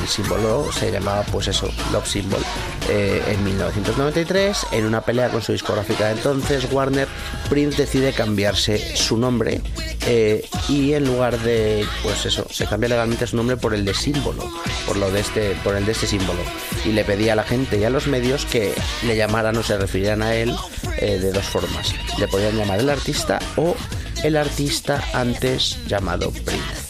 [0.00, 2.40] El símbolo se llamaba, pues eso, Love Symbol.
[2.88, 7.06] Eh, en 1993, en una pelea con su discográfica de entonces, Warner,
[7.48, 9.60] Prince decide cambiarse su nombre
[10.06, 13.94] eh, y en lugar de, pues eso, se cambia legalmente su nombre por el de
[13.94, 14.44] símbolo,
[14.86, 16.40] por lo de este, por el de este símbolo.
[16.84, 19.76] Y le pedía a la gente y a los medios que le llamaran o se
[19.76, 20.54] refirieran a él
[20.98, 21.94] eh, de dos formas.
[22.18, 23.74] Le podían llamar el artista o
[24.22, 26.86] el artista antes llamado Prince.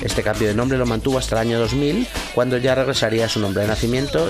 [0.00, 3.40] Este cambio de nombre lo mantuvo hasta el año 2000, cuando ya regresaría a su
[3.40, 4.28] nombre de nacimiento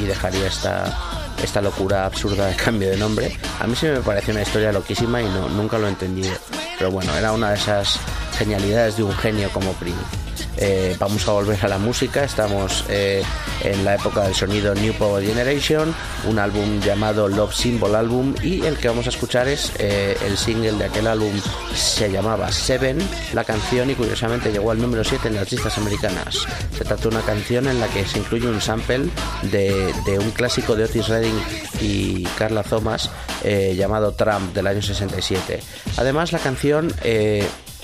[0.00, 0.96] y, dejaría esta,
[1.42, 3.36] esta locura absurda de cambio de nombre.
[3.58, 6.32] A mí sí me pareció una historia loquísima y no, nunca lo he entendido.
[6.78, 7.98] Pero bueno, era una de esas
[8.38, 10.27] genialidades de un genio como Prince.
[10.60, 13.22] Eh, vamos a volver a la música, estamos eh,
[13.62, 15.94] en la época del sonido New Power Generation,
[16.26, 20.36] un álbum llamado Love Symbol Album y el que vamos a escuchar es eh, el
[20.36, 21.32] single de aquel álbum,
[21.76, 22.98] se llamaba Seven,
[23.34, 26.44] la canción y curiosamente llegó al número 7 en las listas americanas.
[26.76, 29.10] Se trata de una canción en la que se incluye un sample
[29.42, 31.40] de, de un clásico de Otis Redding
[31.80, 33.10] y Carla Thomas
[33.44, 35.62] llamado Trump del año 67.
[35.98, 36.92] Además la canción...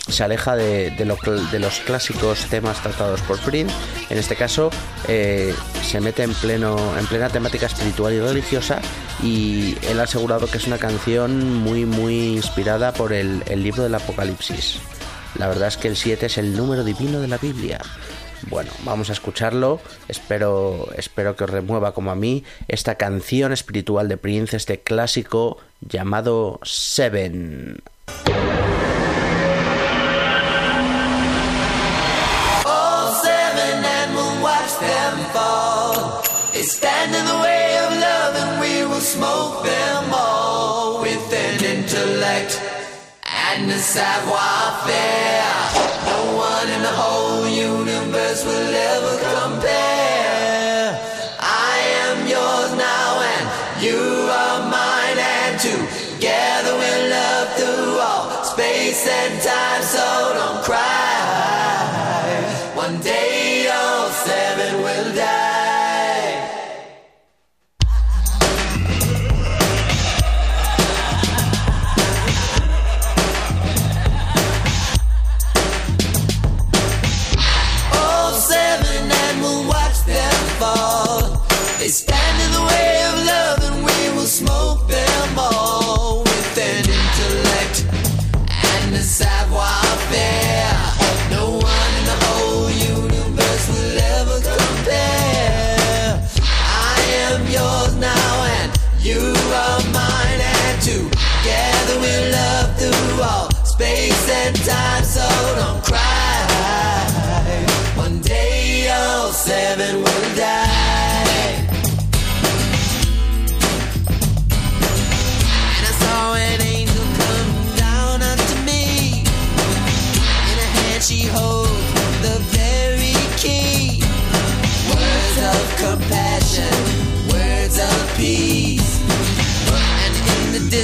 [0.08, 3.74] se aleja de, los clásicos temas tratados por Prince.
[4.10, 4.70] En este caso,
[5.08, 8.80] eh, se mete en, plena temática espiritual y religiosa.
[9.22, 13.82] Y él ha asegurado que es una canción muy, muy inspirada por el, el libro
[13.82, 14.78] del Apocalipsis.
[15.38, 17.80] La verdad es que el 7 es el número divino de la Biblia.
[18.48, 19.80] Bueno, vamos a escucharlo.
[20.08, 25.58] Espero, espero que os remueva como a mí esta canción espiritual de Prince, este clásico
[25.80, 27.82] llamado Seven.
[36.64, 42.60] Stand in the way of love and we will smoke them all with an intellect
[43.52, 45.44] and a savoir-faire.
[46.06, 49.93] No one in the whole universe will ever compare.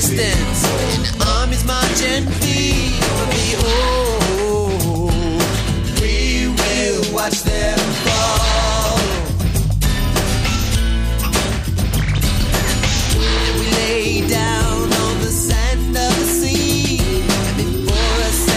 [0.00, 0.64] resistance.
[0.96, 3.54] And armies marching free for me.
[3.58, 5.10] Oh,
[6.00, 8.98] we will watch them fall.
[13.18, 16.98] We lay down on the sand of the sea.
[17.48, 18.48] And before us,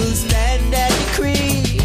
[0.00, 1.80] will stand and decree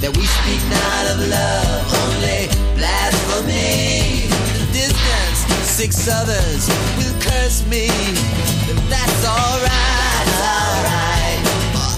[0.00, 2.46] that we speak not of love, only
[2.78, 4.28] blasphemy.
[4.54, 6.99] The distance, six others
[7.50, 10.26] miss me, then that's alright.
[10.28, 11.40] That's alright.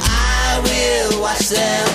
[0.09, 1.92] I will watch them.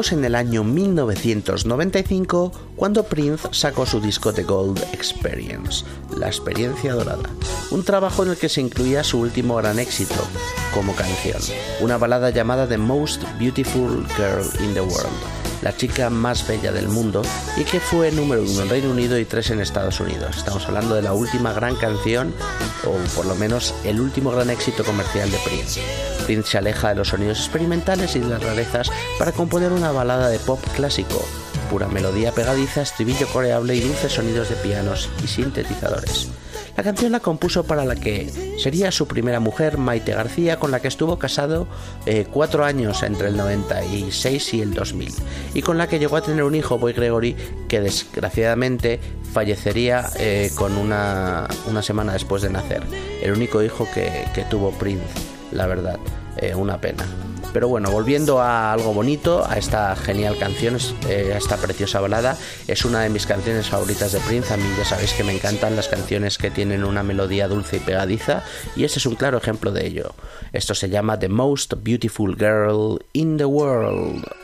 [0.00, 5.84] En el año 1995 cuando Prince sacó su disco The Gold Experience,
[6.16, 7.28] La Experiencia Dorada,
[7.70, 10.14] un trabajo en el que se incluía su último gran éxito
[10.72, 11.38] como canción,
[11.80, 15.12] una balada llamada The Most Beautiful Girl in the World,
[15.60, 17.20] la chica más bella del mundo
[17.58, 20.38] y que fue número uno en Reino Unido y tres en Estados Unidos.
[20.38, 22.32] Estamos hablando de la última gran canción
[22.86, 25.82] o por lo menos el último gran éxito comercial de Prince.
[26.30, 28.88] Prince se aleja de los sonidos experimentales y de las rarezas
[29.18, 31.20] para componer una balada de pop clásico,
[31.68, 36.28] pura melodía pegadiza, estribillo coreable y dulces sonidos de pianos y sintetizadores.
[36.76, 38.30] La canción la compuso para la que
[38.62, 41.66] sería su primera mujer, Maite García, con la que estuvo casado
[42.06, 45.12] eh, cuatro años entre el 96 y el 2000,
[45.54, 47.34] y con la que llegó a tener un hijo, Boy Gregory,
[47.66, 49.00] que desgraciadamente
[49.32, 52.84] fallecería eh, con una, una semana después de nacer.
[53.20, 55.04] El único hijo que, que tuvo Prince,
[55.50, 55.98] la verdad,
[56.40, 57.06] eh, una pena.
[57.52, 62.36] Pero bueno, volviendo a algo bonito, a esta genial canción, eh, a esta preciosa balada,
[62.68, 64.54] es una de mis canciones favoritas de Prince.
[64.54, 67.80] A mí ya sabéis que me encantan las canciones que tienen una melodía dulce y
[67.80, 68.44] pegadiza,
[68.76, 70.14] y este es un claro ejemplo de ello.
[70.52, 74.39] Esto se llama The Most Beautiful Girl in the World.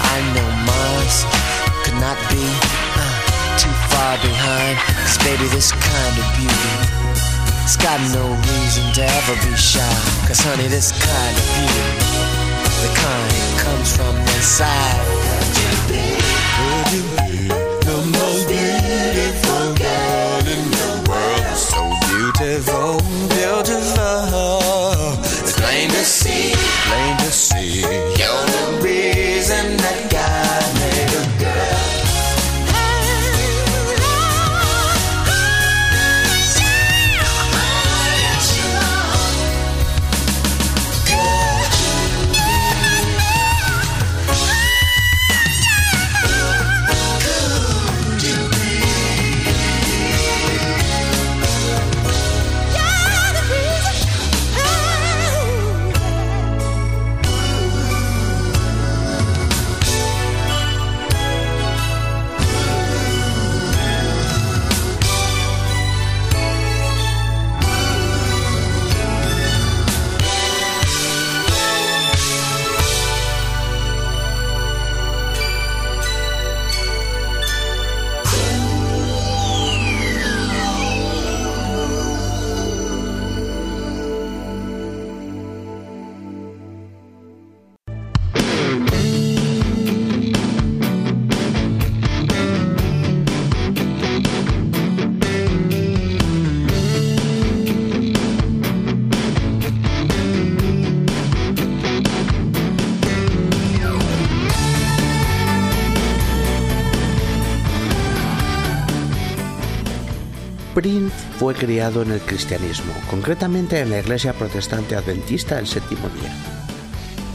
[0.00, 1.16] I know Mars
[1.84, 4.78] could not be uh, too far behind.
[5.04, 6.74] Cause baby, this kind of beauty,
[7.62, 9.82] it's got no reason to ever be shy.
[10.26, 11.92] Cause honey, this kind of beauty,
[12.82, 15.02] the kind that comes from inside.
[15.58, 16.18] Could be
[17.86, 21.56] the most beautiful girl in the world?
[21.56, 22.98] So beautiful,
[23.30, 24.58] beautiful.
[25.22, 26.52] It's plain to see,
[26.86, 28.07] plain to see.
[111.38, 116.34] Fue criado en el cristianismo, concretamente en la iglesia protestante adventista del séptimo día.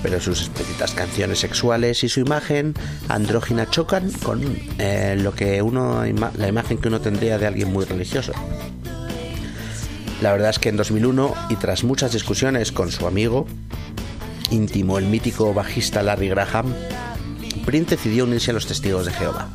[0.01, 2.73] Pero sus explícitas canciones sexuales y su imagen
[3.07, 4.41] andrógina chocan con
[4.77, 8.33] eh, lo que uno la imagen que uno tendría de alguien muy religioso.
[10.21, 13.47] La verdad es que en 2001 y tras muchas discusiones con su amigo
[14.51, 16.73] íntimo, el mítico bajista Larry Graham,
[17.65, 19.47] Prince decidió unirse a los testigos de Jehová.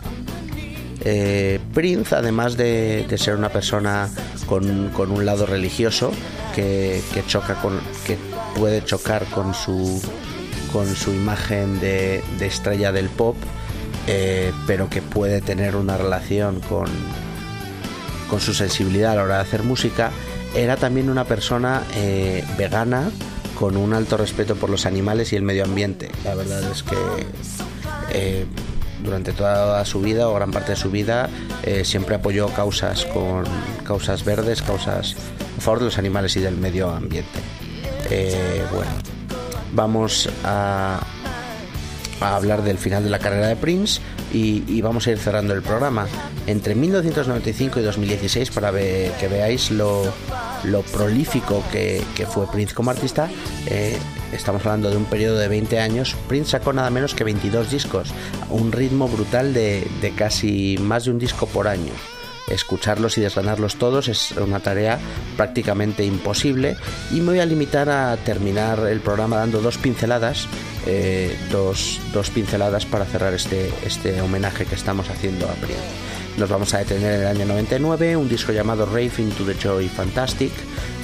[1.05, 4.09] Eh, Prince, además de, de ser una persona
[4.49, 6.13] con, un lado religioso
[6.55, 8.17] que, choca con, que
[8.57, 10.01] puede chocar con su
[10.73, 13.37] con su imagen de, estrella del pop,
[14.07, 16.87] eh, pero que puede tener una relación con,
[18.29, 20.11] con su sensibilidad a la hora de hacer música,
[20.55, 23.11] era también una persona eh, vegana
[23.59, 26.11] con un alto respeto por los animales y el medio ambiente.
[26.25, 26.97] La verdad es que
[28.11, 28.47] eh,
[29.03, 31.29] durante toda su vida o gran parte de su vida
[31.63, 33.45] eh, siempre apoyó causas con
[33.85, 35.17] causas verdes, causas
[35.57, 37.39] a favor de los animales y del medio ambiente.
[38.11, 38.91] Eh, bueno,
[39.73, 41.01] vamos a,
[42.21, 44.01] hablar del final de la carrera de Prince
[44.33, 46.07] y, vamos a ir cerrando el programa.
[46.47, 50.13] Entre 1995 y 2016, para que veáis lo,
[50.93, 53.29] prolífico que, que fue Prince como artista,
[53.67, 53.99] eh,
[54.33, 58.11] estamos hablando de un periodo de 20 años, Prince sacó nada menos que 22 discos,
[58.51, 59.87] un ritmo brutal de,
[60.17, 61.93] casi más de un disco por año.
[62.49, 64.99] Escucharlos y desgranarlos todos es una tarea
[65.37, 66.77] prácticamente imposible
[67.11, 70.47] y me voy a limitar a terminar el programa dando dos pinceladas,
[70.87, 76.09] eh, dos, dos pinceladas para cerrar este, este homenaje que estamos haciendo a Prince.
[76.39, 79.89] Nos vamos a detener en el año 99, un disco llamado Rave into the Joy
[79.89, 80.53] Fantastic,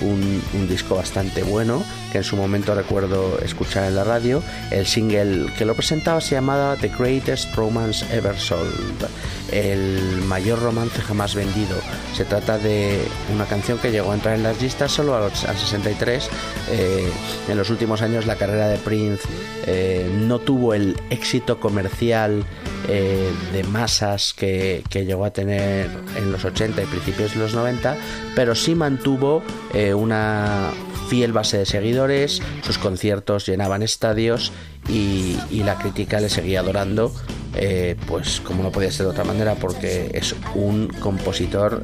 [0.00, 1.82] un, un disco bastante bueno
[2.14, 4.40] que en su momento recuerdo escuchar en la radio.
[4.70, 9.08] El single que lo presentaba se llamaba The Greatest Romance Ever Sold,
[9.50, 11.76] el mayor romance jamás vendido.
[12.16, 13.00] Se trata de
[13.34, 16.30] una canción que llegó a entrar en las listas solo al al 63.
[16.70, 17.10] Eh,
[17.48, 19.24] en los últimos años la carrera de Prince
[19.66, 22.44] eh, no tuvo el éxito comercial
[22.86, 27.54] eh, de masas que, que llegó a tener en los 80 y principios de los
[27.54, 27.96] 90,
[28.36, 29.42] pero sí mantuvo
[29.72, 30.70] eh, una
[31.08, 34.52] fiel base de seguidores, sus conciertos llenaban estadios
[34.88, 37.12] y, y la crítica le seguía adorando,
[37.56, 41.82] eh, pues como no podía ser de otra manera, porque es un compositor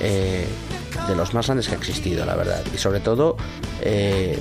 [0.00, 0.46] eh,
[1.08, 3.36] de los más grandes que ha existido, la verdad, y sobre todo
[3.80, 4.38] eh,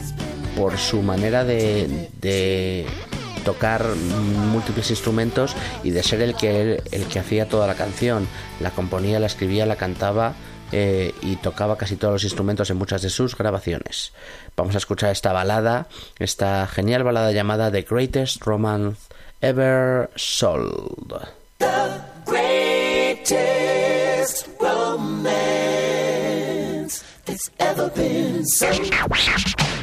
[0.57, 2.85] por su manera de, de
[3.45, 3.85] tocar
[4.51, 8.27] múltiples instrumentos y de ser el que el que hacía toda la canción.
[8.59, 10.33] La componía la escribía la cantaba
[10.71, 14.13] eh, y tocaba casi todos los instrumentos en muchas de sus grabaciones
[14.55, 15.87] vamos a escuchar esta balada
[16.19, 18.99] esta genial balada llamada The Greatest Romance
[19.41, 21.13] Ever Sold
[23.29, 25.39] Greatest romance
[27.25, 29.78] that's ever been sold.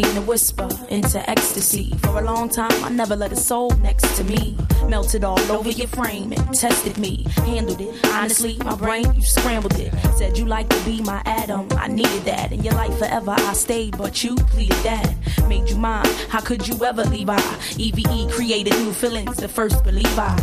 [0.00, 1.92] And a whisper into ecstasy.
[1.98, 4.56] For a long time, I never let a soul next to me.
[4.88, 7.26] Melted all over your frame and tested me.
[7.44, 8.06] Handled it.
[8.06, 9.92] Honestly, my brain, you scrambled it.
[10.16, 11.68] Said you like to be my Adam.
[11.72, 12.52] I needed that.
[12.52, 15.14] In your life forever, I stayed, but you pleaded that.
[15.48, 16.06] Made you mine.
[16.28, 17.42] How could you ever leave I?
[17.76, 19.36] EVE created new feelings.
[19.36, 20.36] The first believe I.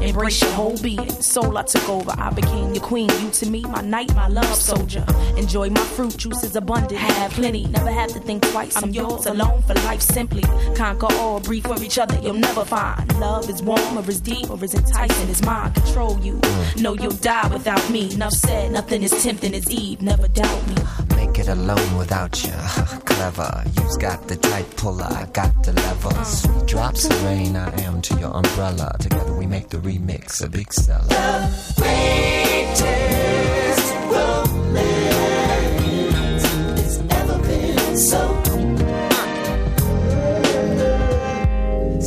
[0.00, 1.10] Embrace your whole being.
[1.10, 2.14] Soul I took over.
[2.16, 3.10] I became your queen.
[3.20, 5.04] You to me, my knight, my love soldier.
[5.36, 6.98] Enjoy my fruit juice is abundant.
[7.00, 7.66] Have plenty.
[7.66, 8.76] Never have to think twice.
[8.76, 10.42] I'm yours alone for life simply.
[10.74, 12.18] Conquer all, breathe for each other.
[12.20, 15.28] You'll never find love is warm or is deep or is enticing.
[15.28, 16.40] Is mine control you.
[16.76, 18.12] Know you'll die without me.
[18.14, 18.72] Enough said.
[18.72, 20.02] Nothing is tempting as Eve.
[20.02, 20.76] Never doubt me.
[21.16, 22.52] Make it alone without you.
[23.04, 23.64] Clever.
[23.76, 26.12] You've got the tight puller, I got the level.
[26.24, 28.96] Sweet drops of rain, I am to your umbrella.
[29.00, 31.50] Together we make the remix a big seller.
[31.76, 33.25] Greatest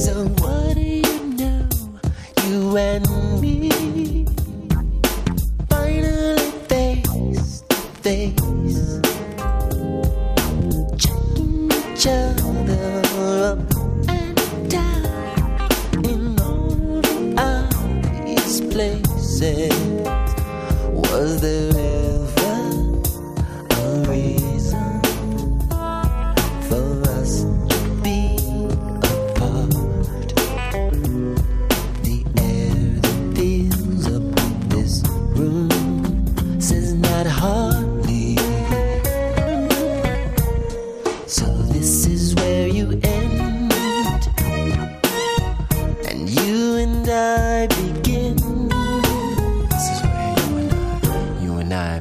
[0.10, 1.70] So what do you know?
[2.48, 3.06] You and
[3.40, 4.26] me
[5.70, 9.00] finally face to face,
[10.98, 12.88] checking each other
[13.46, 13.60] up
[14.10, 14.38] and
[14.68, 19.76] down in all the obvious places.
[20.92, 21.79] Was there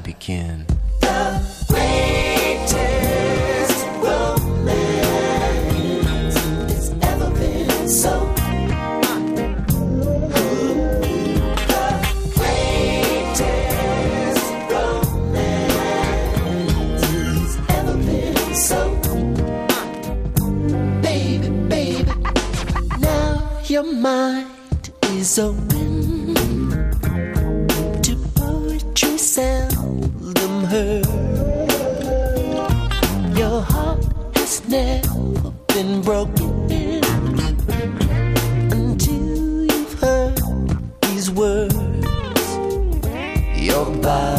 [0.09, 0.65] begin.
[1.69, 2.79] Greatest
[4.03, 4.89] romance
[6.35, 7.89] has ever been
[25.25, 25.68] so.
[35.89, 36.69] Been broken
[38.73, 40.39] until you've heard
[41.03, 41.75] these words.
[43.57, 44.38] Your body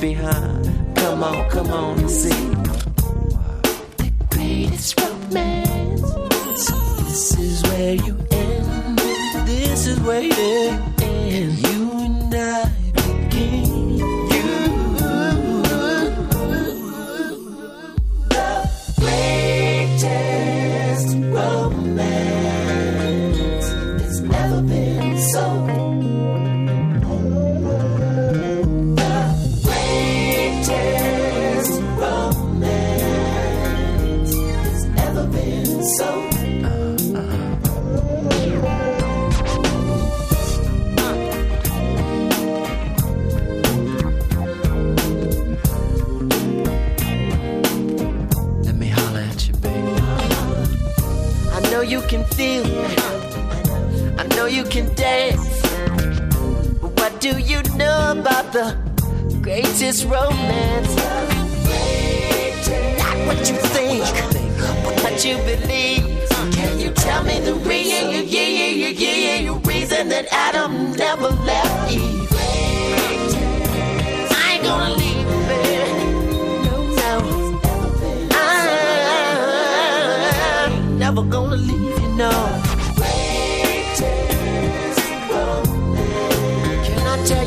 [0.00, 0.96] behind.
[0.96, 2.39] Come on, come on and see.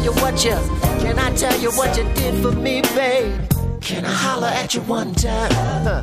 [0.03, 0.57] You what you,
[1.01, 3.39] can I tell you what you did for me, babe?
[3.80, 5.51] Can I holler at you one time?
[5.51, 6.01] Huh.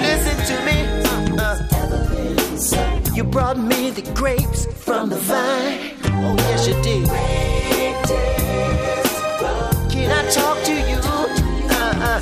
[0.00, 0.76] Listen to me.
[1.38, 1.56] Uh,
[3.14, 5.94] you brought me the grapes from the vine.
[6.04, 7.08] Oh, yes, you did.
[9.90, 10.98] Can I talk to you?
[11.70, 12.20] Uh-uh.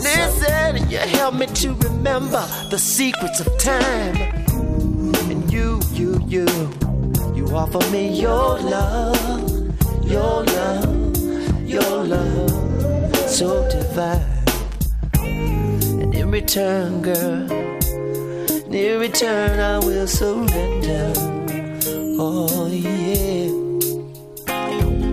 [0.00, 4.16] Listen, you help me to remember the secrets of time.
[5.30, 6.46] And you, you, you
[7.52, 11.16] offer me your love, your love,
[11.68, 14.20] your love, so divine.
[16.02, 17.50] And in return, girl,
[18.72, 21.12] in return, I will surrender.
[22.18, 23.50] Oh, yeah.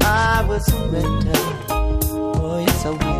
[0.05, 1.31] I will surrender.
[1.69, 3.16] Oh, yes, I will.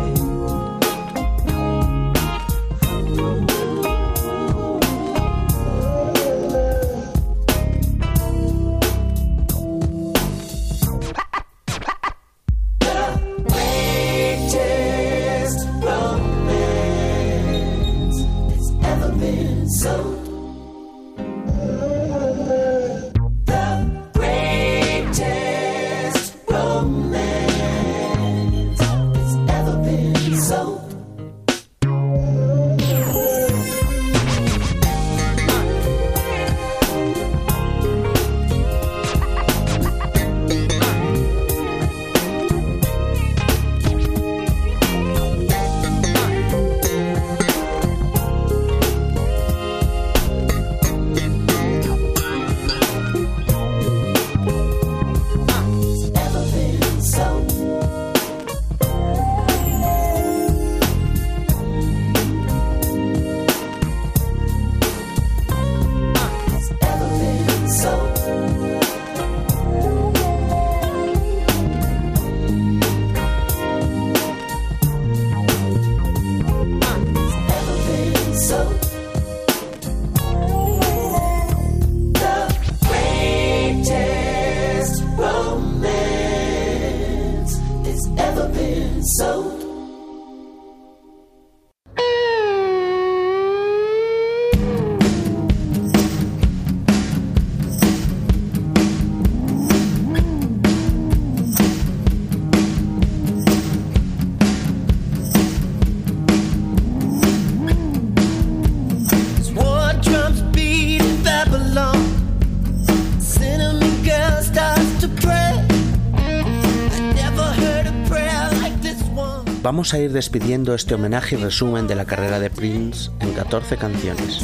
[119.78, 123.76] Vamos a ir despidiendo este homenaje y resumen de la carrera de Prince en 14
[123.76, 124.40] canciones.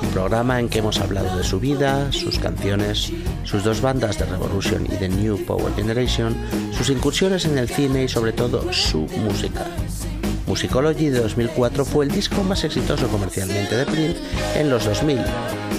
[0.00, 4.26] Un programa en que hemos hablado de su vida, sus canciones, sus dos bandas de
[4.26, 6.36] Revolution y de New Power Generation,
[6.70, 9.66] sus incursiones en el cine y sobre todo su música.
[10.46, 14.20] Musicology de 2004 fue el disco más exitoso comercialmente de Prince
[14.54, 15.18] en los 2000.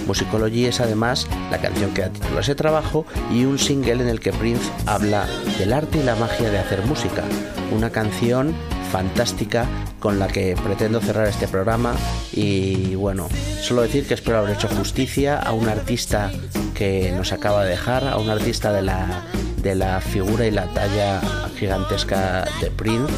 [0.06, 4.10] Musicology es además la canción que da título a ese trabajo y un single en
[4.10, 5.28] el que Prince habla
[5.58, 7.24] del arte y la magia de hacer música.
[7.74, 8.54] Una canción
[8.92, 9.66] fantástica
[10.00, 11.96] con la que pretendo cerrar este programa.
[12.34, 13.28] Y bueno,
[13.62, 16.32] solo decir que espero haber hecho justicia a un artista
[16.76, 19.24] que nos acaba de dejar, a un artista de la
[19.62, 21.22] de la figura y la talla
[21.58, 23.14] gigantesca de Prince.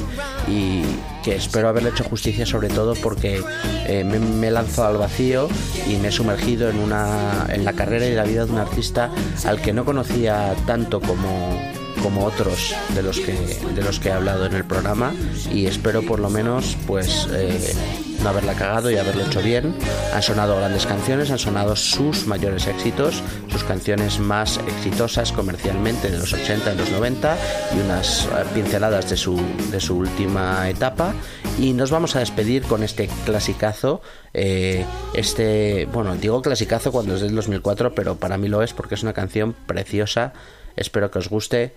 [0.48, 0.82] Y
[1.24, 3.41] que espero haberle hecho justicia sobre todo porque
[3.88, 5.48] eh, me, me he lanzado al vacío
[5.88, 9.10] y me he sumergido en, una, en la carrera y la vida de un artista
[9.45, 11.73] al que no conocía tanto como,
[12.03, 15.13] como otros de los que de los que he hablado en el programa
[15.51, 17.73] y espero por lo menos pues eh,
[18.21, 19.73] no haberla cagado y haberlo hecho bien.
[20.13, 26.17] Han sonado grandes canciones han sonado sus mayores éxitos sus canciones más exitosas comercialmente de
[26.17, 27.38] los 80 y los 90
[27.75, 29.39] y unas eh, pinceladas de su
[29.71, 31.13] de su última etapa.
[31.57, 34.01] Y nos vamos a despedir con este clasicazo
[34.34, 38.95] eh, este bueno digo clasicazo cuando es del 2004 pero para mí lo es porque
[38.95, 40.34] es una canción preciosa.
[40.75, 41.73] Espero que os guste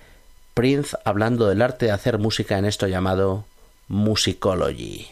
[0.57, 3.45] Prince hablando del arte de hacer música en esto llamado
[3.89, 5.07] Musicology.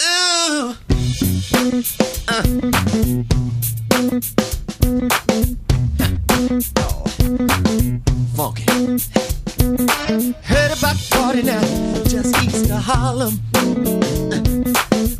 [0.00, 0.70] Ooh.
[0.70, 0.74] Uh.
[8.34, 8.64] Funky.
[10.44, 11.60] Heard about the party now,
[12.08, 13.38] just east of Harlem.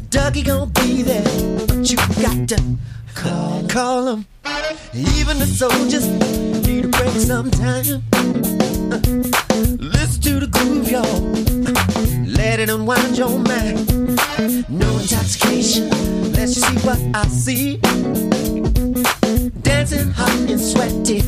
[0.09, 1.23] Dougie gon' be there,
[1.66, 2.57] but you got to
[3.15, 4.27] call, call him.
[4.93, 6.07] Even the soldiers
[6.66, 8.03] need a break sometime.
[8.93, 9.01] Uh,
[9.78, 11.07] listen to the groove, y'all.
[11.66, 13.89] Uh, let it unwind your mind.
[14.69, 15.91] No intoxication,
[16.32, 17.77] let's see what I see.
[19.62, 21.23] Dancing hot and sweaty,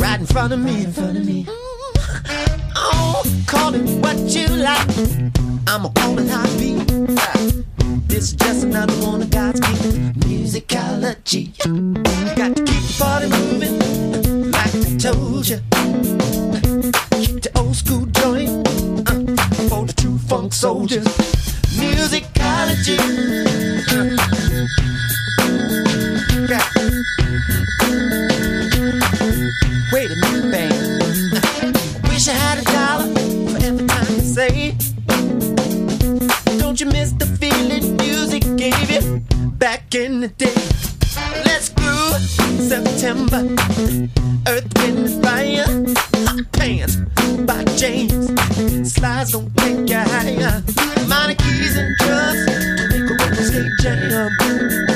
[0.00, 1.46] right in front of me, in front of me.
[2.82, 4.88] Oh, call it what you like.
[5.66, 6.28] I'ma call it
[6.58, 6.86] beat.
[8.08, 11.56] This is just another one of God's gift musicology.
[12.36, 15.58] Got to keep the party moving, like I told you.
[17.20, 18.50] Keep the old school joint
[19.08, 21.06] uh, for the true funk soldiers.
[21.76, 22.98] Musicology.
[29.92, 31.00] Wait a minute, band.
[32.08, 32.69] Wish I had a
[36.80, 39.20] You miss the feeling music gave you
[39.58, 40.54] back in the day?
[41.44, 42.16] Let's groove
[42.58, 43.44] September.
[44.48, 45.66] Earth, wind, fire.
[46.24, 46.96] Hot pants
[47.44, 48.94] by James.
[48.94, 50.62] Slides don't take you higher.
[51.06, 52.46] Minor and drums
[52.88, 54.89] make a roller skate jam.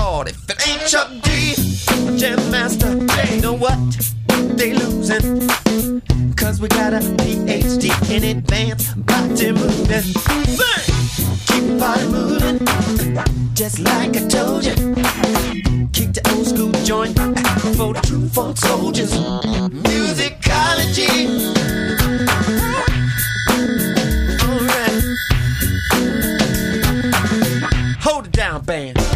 [0.00, 1.54] Lord, if it ain't Chuck D,
[2.18, 2.92] Jam Master,
[3.32, 3.78] you know what?
[4.56, 5.48] They losing.
[6.34, 10.06] Cause we got a PhD in advanced body movement.
[10.58, 10.84] Bang!
[11.46, 12.58] Keep body moving,
[13.54, 14.74] just like I told you.
[15.92, 17.16] Kick the old school joint
[17.76, 19.12] for the true funk soldiers.
[19.84, 21.26] Musicology.
[28.02, 29.15] Hold it down, band.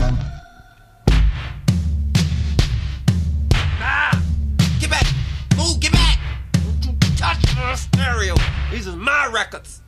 [7.81, 8.35] Stereo!
[8.70, 9.81] These are my records!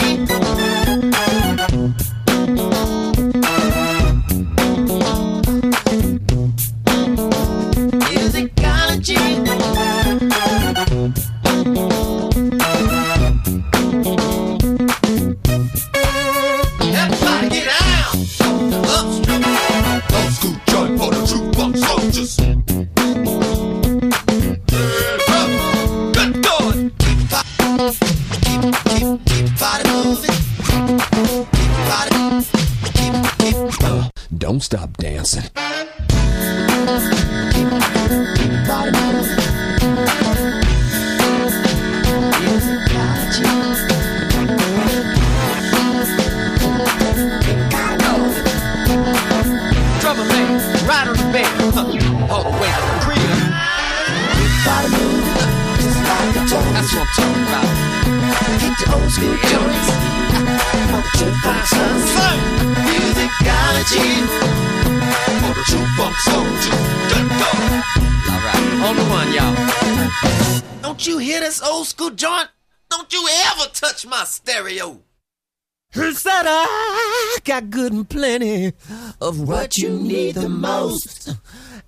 [80.41, 81.35] The most?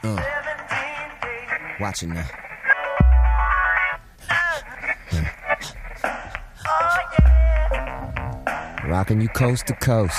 [0.04, 0.22] Uh,
[1.80, 2.26] watching now.
[8.86, 10.18] Rocking you coast to coast.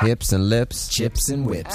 [0.00, 1.74] Hips and lips, chips and whips.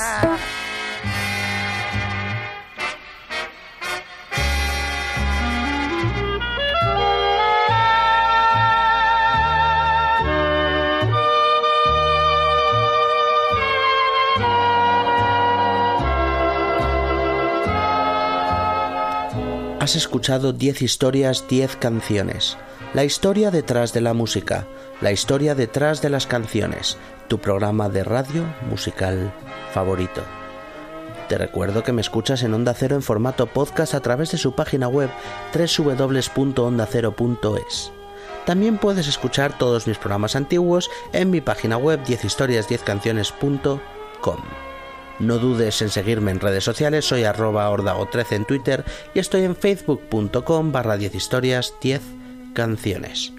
[19.86, 22.58] Has escuchado 10 historias, 10 canciones.
[22.96, 24.66] La historia detrás de la música,
[25.00, 26.98] la historia detrás de las canciones,
[27.28, 29.32] tu programa de radio musical
[29.76, 30.24] favorito.
[31.30, 34.56] Te recuerdo que me escuchas en Onda Cero en formato podcast a través de su
[34.56, 35.12] página web
[35.54, 37.92] www.ondacero.es.
[38.48, 44.40] También puedes escuchar todos mis programas antiguos en mi página web 10historias10canciones.com.
[45.20, 48.84] No dudes en seguirme en redes sociales, soy arroba ordago13 en Twitter
[49.14, 52.02] y estoy en facebook.com barra 10 historias 10
[52.54, 53.32] canciones.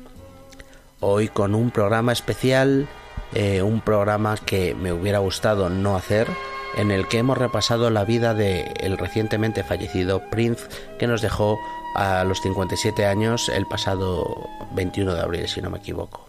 [1.01, 2.89] Hoy con un programa especial,
[3.35, 6.29] eh, un programa que me hubiera gustado no hacer,
[6.77, 10.67] en el que hemos repasado la vida de el recientemente fallecido Prince,
[10.99, 11.59] que nos dejó
[11.95, 16.27] a los 57 años el pasado 21 de abril, si no me equivoco.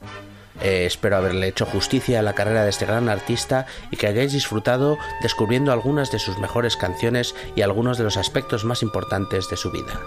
[0.61, 4.33] Eh, espero haberle hecho justicia a la carrera de este gran artista y que hayáis
[4.33, 9.57] disfrutado descubriendo algunas de sus mejores canciones y algunos de los aspectos más importantes de
[9.57, 10.01] su vida.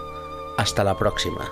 [0.57, 1.51] Hasta la próxima.